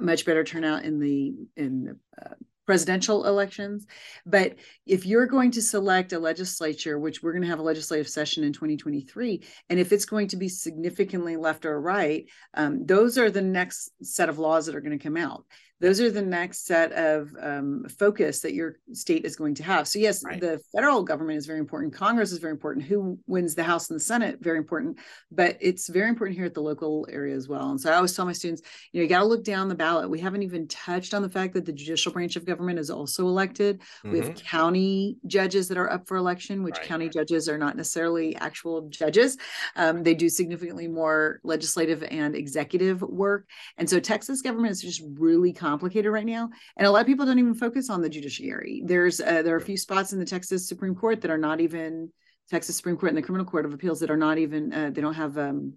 [0.00, 2.34] much better turnout in the in the uh,
[2.70, 3.84] presidential elections.
[4.24, 4.54] But
[4.86, 8.44] if you're going to select a legislature, which we're going to have a legislative session
[8.44, 13.28] in 2023, and if it's going to be significantly left or right, um, those are
[13.28, 15.44] the next set of laws that are going to come out
[15.80, 19.88] those are the next set of um, focus that your state is going to have.
[19.88, 20.40] So yes, right.
[20.40, 21.94] the federal government is very important.
[21.94, 22.84] Congress is very important.
[22.84, 24.98] Who wins the House and the Senate, very important.
[25.30, 27.70] But it's very important here at the local area as well.
[27.70, 28.62] And so I always tell my students,
[28.92, 30.10] you know, you got to look down the ballot.
[30.10, 33.26] We haven't even touched on the fact that the judicial branch of government is also
[33.26, 33.80] elected.
[33.80, 34.12] Mm-hmm.
[34.12, 34.46] We have mm-hmm.
[34.46, 36.86] county judges that are up for election, which right.
[36.86, 39.38] county judges are not necessarily actual judges.
[39.76, 43.48] Um, they do significantly more legislative and executive work.
[43.78, 47.26] And so Texas government is just really complicated right now, and a lot of people
[47.26, 48.82] don't even focus on the judiciary.
[48.84, 51.60] There's uh, there are a few spots in the Texas Supreme Court that are not
[51.60, 52.10] even
[52.50, 55.00] Texas Supreme Court and the Criminal Court of Appeals that are not even uh, they
[55.00, 55.74] don't have um,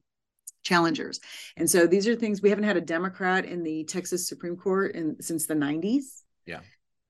[0.64, 1.20] challengers.
[1.58, 4.96] And so these are things we haven't had a Democrat in the Texas Supreme Court
[4.96, 6.06] in since the 90s.
[6.46, 6.62] Yeah.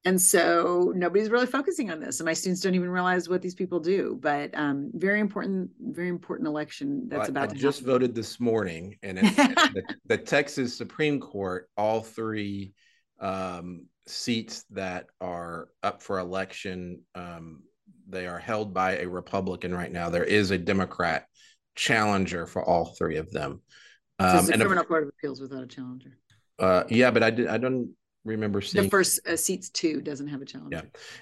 [0.05, 2.19] And so nobody's really focusing on this.
[2.19, 4.19] And my students don't even realize what these people do.
[4.21, 8.39] But um, very important, very important election that's well, about I to just voted this
[8.39, 12.73] morning and the, the, Texas Supreme Court, all three
[13.21, 17.63] um, seats that are up for election, um,
[18.09, 20.09] they are held by a Republican right now.
[20.09, 21.27] There is a Democrat
[21.75, 23.61] challenger for all three of them.
[24.19, 26.17] So it's the Criminal Court of Appeals without a challenger.
[26.59, 27.47] Uh, yeah, but I did.
[27.47, 27.93] I don't
[28.25, 30.73] remember seeing the first uh, seats two doesn't have a challenge.
[30.73, 30.81] Yeah.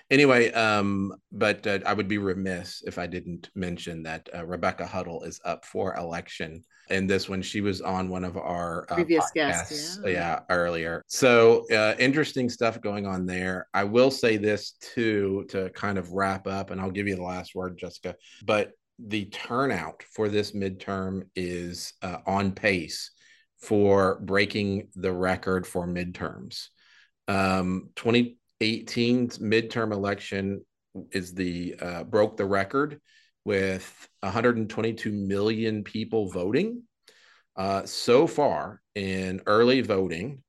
[0.09, 4.85] Anyway, um, but uh, I would be remiss if I didn't mention that uh, Rebeca
[4.85, 7.41] Huddle is up for election in this one.
[7.41, 10.09] She was on one of our uh, previous guests, yeah.
[10.09, 11.03] yeah, earlier.
[11.07, 13.67] So uh, interesting stuff going on there.
[13.73, 17.23] I will say this too to kind of wrap up, and I'll give you the
[17.23, 18.15] last word, Jessica.
[18.45, 23.11] But the turnout for this midterm is uh, on pace
[23.57, 26.67] for breaking the record for midterms
[27.27, 30.65] um, 2018's midterm election
[31.11, 32.99] is the uh, broke the record
[33.45, 36.83] with 122 million people voting.
[37.55, 40.41] Uh, so far in early voting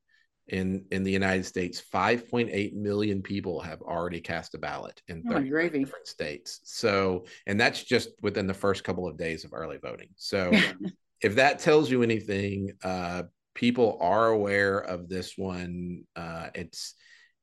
[0.49, 5.53] in in the United States, 5.8 million people have already cast a ballot in 30
[5.53, 6.61] oh, different states.
[6.65, 10.09] So, and that's just within the first couple of days of early voting.
[10.17, 10.53] So,
[11.23, 16.05] if that tells you anything, uh, people are aware of this one.
[16.17, 16.95] Uh, it's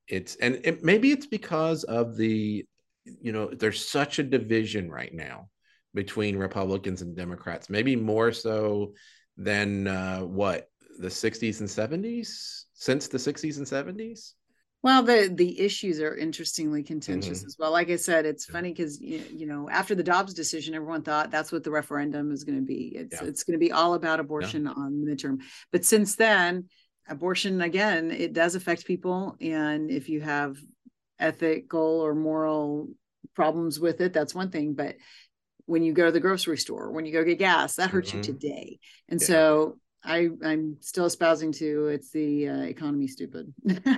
[0.08, 2.66] it's and it, maybe it's because of the
[3.06, 5.50] you know there's such a division right now
[5.94, 7.70] between Republicans and Democrats.
[7.70, 8.94] Maybe more so
[9.38, 14.34] than uh, what the 60s and 70s since the 60s and 70s.
[14.82, 17.48] Well, the the issues are interestingly contentious mm-hmm.
[17.48, 17.72] as well.
[17.72, 21.32] Like I said, it's funny because you, you know after the Dobbs decision, everyone thought
[21.32, 22.94] that's what the referendum is going to be.
[22.96, 23.28] It's yeah.
[23.28, 24.72] it's going to be all about abortion yeah.
[24.72, 25.42] on the midterm.
[25.72, 26.70] But since then,
[27.10, 30.58] abortion again it does affect people and if you have
[31.20, 32.88] ethical or moral
[33.36, 34.96] problems with it that's one thing but
[35.66, 38.18] when you go to the grocery store when you go get gas that hurts mm-hmm.
[38.20, 39.28] you today and yeah.
[39.28, 43.52] so i i'm still espousing to it's the uh, economy stupid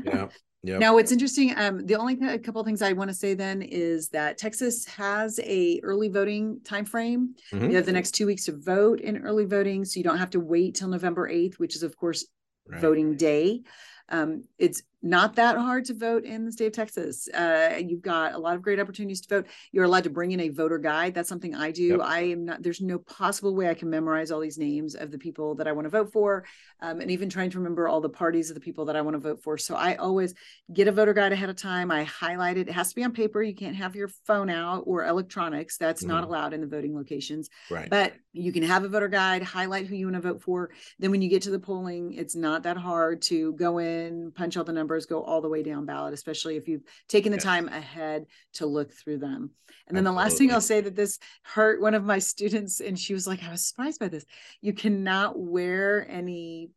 [0.05, 0.27] yeah
[0.63, 4.09] Now, what's interesting, um, the only th- couple things I want to say then is
[4.09, 7.35] that Texas has a early voting time frame.
[7.51, 7.71] Mm-hmm.
[7.71, 10.29] You have the next two weeks to vote in early voting, so you don't have
[10.31, 12.27] to wait till November eighth, which is of course
[12.67, 12.79] right.
[12.79, 13.61] voting day.
[14.09, 17.27] Um, it's not that hard to vote in the state of Texas.
[17.29, 19.47] Uh, you've got a lot of great opportunities to vote.
[19.71, 21.13] You're allowed to bring in a voter guide.
[21.13, 21.87] That's something I do.
[21.87, 21.99] Yep.
[22.03, 25.17] I am not, there's no possible way I can memorize all these names of the
[25.17, 26.45] people that I want to vote for.
[26.81, 29.15] Um, and even trying to remember all the parties of the people that I want
[29.15, 29.57] to vote for.
[29.57, 30.33] So I always
[30.71, 31.91] get a voter guide ahead of time.
[31.91, 32.69] I highlight it.
[32.69, 33.41] It has to be on paper.
[33.41, 35.77] You can't have your phone out or electronics.
[35.77, 36.11] That's mm-hmm.
[36.11, 37.49] not allowed in the voting locations.
[37.69, 37.89] Right.
[37.89, 40.71] But you can have a voter guide, highlight who you want to vote for.
[40.99, 44.57] Then when you get to the polling, it's not that hard to go in, punch
[44.57, 47.43] all the numbers, go all the way down ballot, especially if you've taken the yes.
[47.43, 49.51] time ahead to look through them.
[49.87, 50.11] And then Absolutely.
[50.11, 53.27] the last thing I'll say that this hurt one of my students, and she was
[53.27, 54.25] like, I was surprised by this.
[54.61, 56.71] You cannot wear any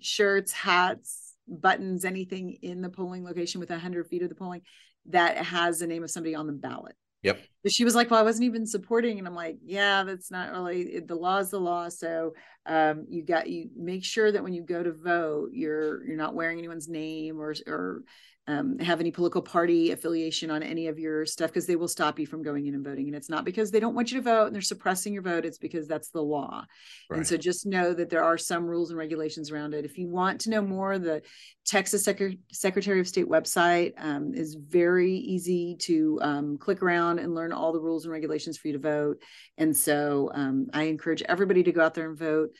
[0.00, 4.62] shirts, hats, buttons, anything in the polling location within 100 feet of the polling
[5.06, 6.94] that has the name of somebody on the ballot.
[7.22, 7.40] Yep.
[7.62, 10.52] But she was like, "Well, I wasn't even supporting," and I'm like, "Yeah, that's not
[10.52, 11.88] really the law is the law.
[11.90, 16.16] So um, you got you make sure that when you go to vote, you're you're
[16.16, 18.02] not wearing anyone's name or or
[18.50, 22.18] um, have any political party affiliation on any of your stuff because they will stop
[22.18, 23.06] you from going in and voting.
[23.06, 25.44] And it's not because they don't want you to vote and they're suppressing your vote,
[25.44, 26.64] it's because that's the law.
[27.08, 27.18] Right.
[27.18, 29.84] And so just know that there are some rules and regulations around it.
[29.84, 31.22] If you want to know more, the
[31.64, 37.36] Texas Sec- Secretary of State website um, is very easy to um, click around and
[37.36, 39.22] learn all the rules and regulations for you to vote.
[39.58, 42.50] And so um, I encourage everybody to go out there and vote.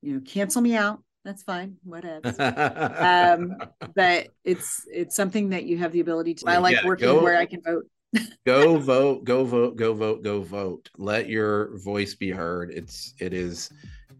[0.00, 2.26] You know, cancel me out that's fine whatever
[2.98, 3.56] um
[3.94, 7.22] but it's it's something that you have the ability to i like yeah, working go,
[7.22, 7.84] where i can vote.
[8.46, 10.90] go vote go vote go vote go vote.
[10.96, 12.70] Let your voice be heard.
[12.70, 13.70] It's it is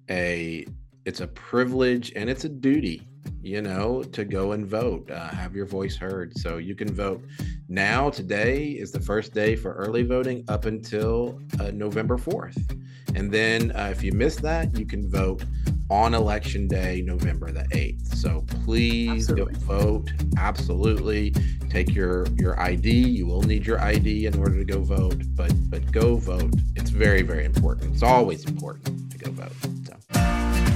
[0.08, 0.66] a
[1.04, 3.02] it's a privilege and it's a duty
[3.42, 6.36] you know to go and vote uh, have your voice heard.
[6.38, 7.24] So you can vote
[7.68, 8.10] now.
[8.10, 12.78] Today is the first day for early voting up until uh, november 4th
[13.14, 15.42] and then uh, if you miss that you can vote
[15.90, 18.14] on election day, November the 8th.
[18.14, 19.54] So please Absolutely.
[19.54, 20.12] go vote.
[20.38, 21.34] Absolutely.
[21.68, 22.90] Take your your ID.
[22.90, 26.54] You will need your ID in order to go vote, but but go vote.
[26.76, 27.94] It's very very important.
[27.94, 30.69] It's always important to go vote.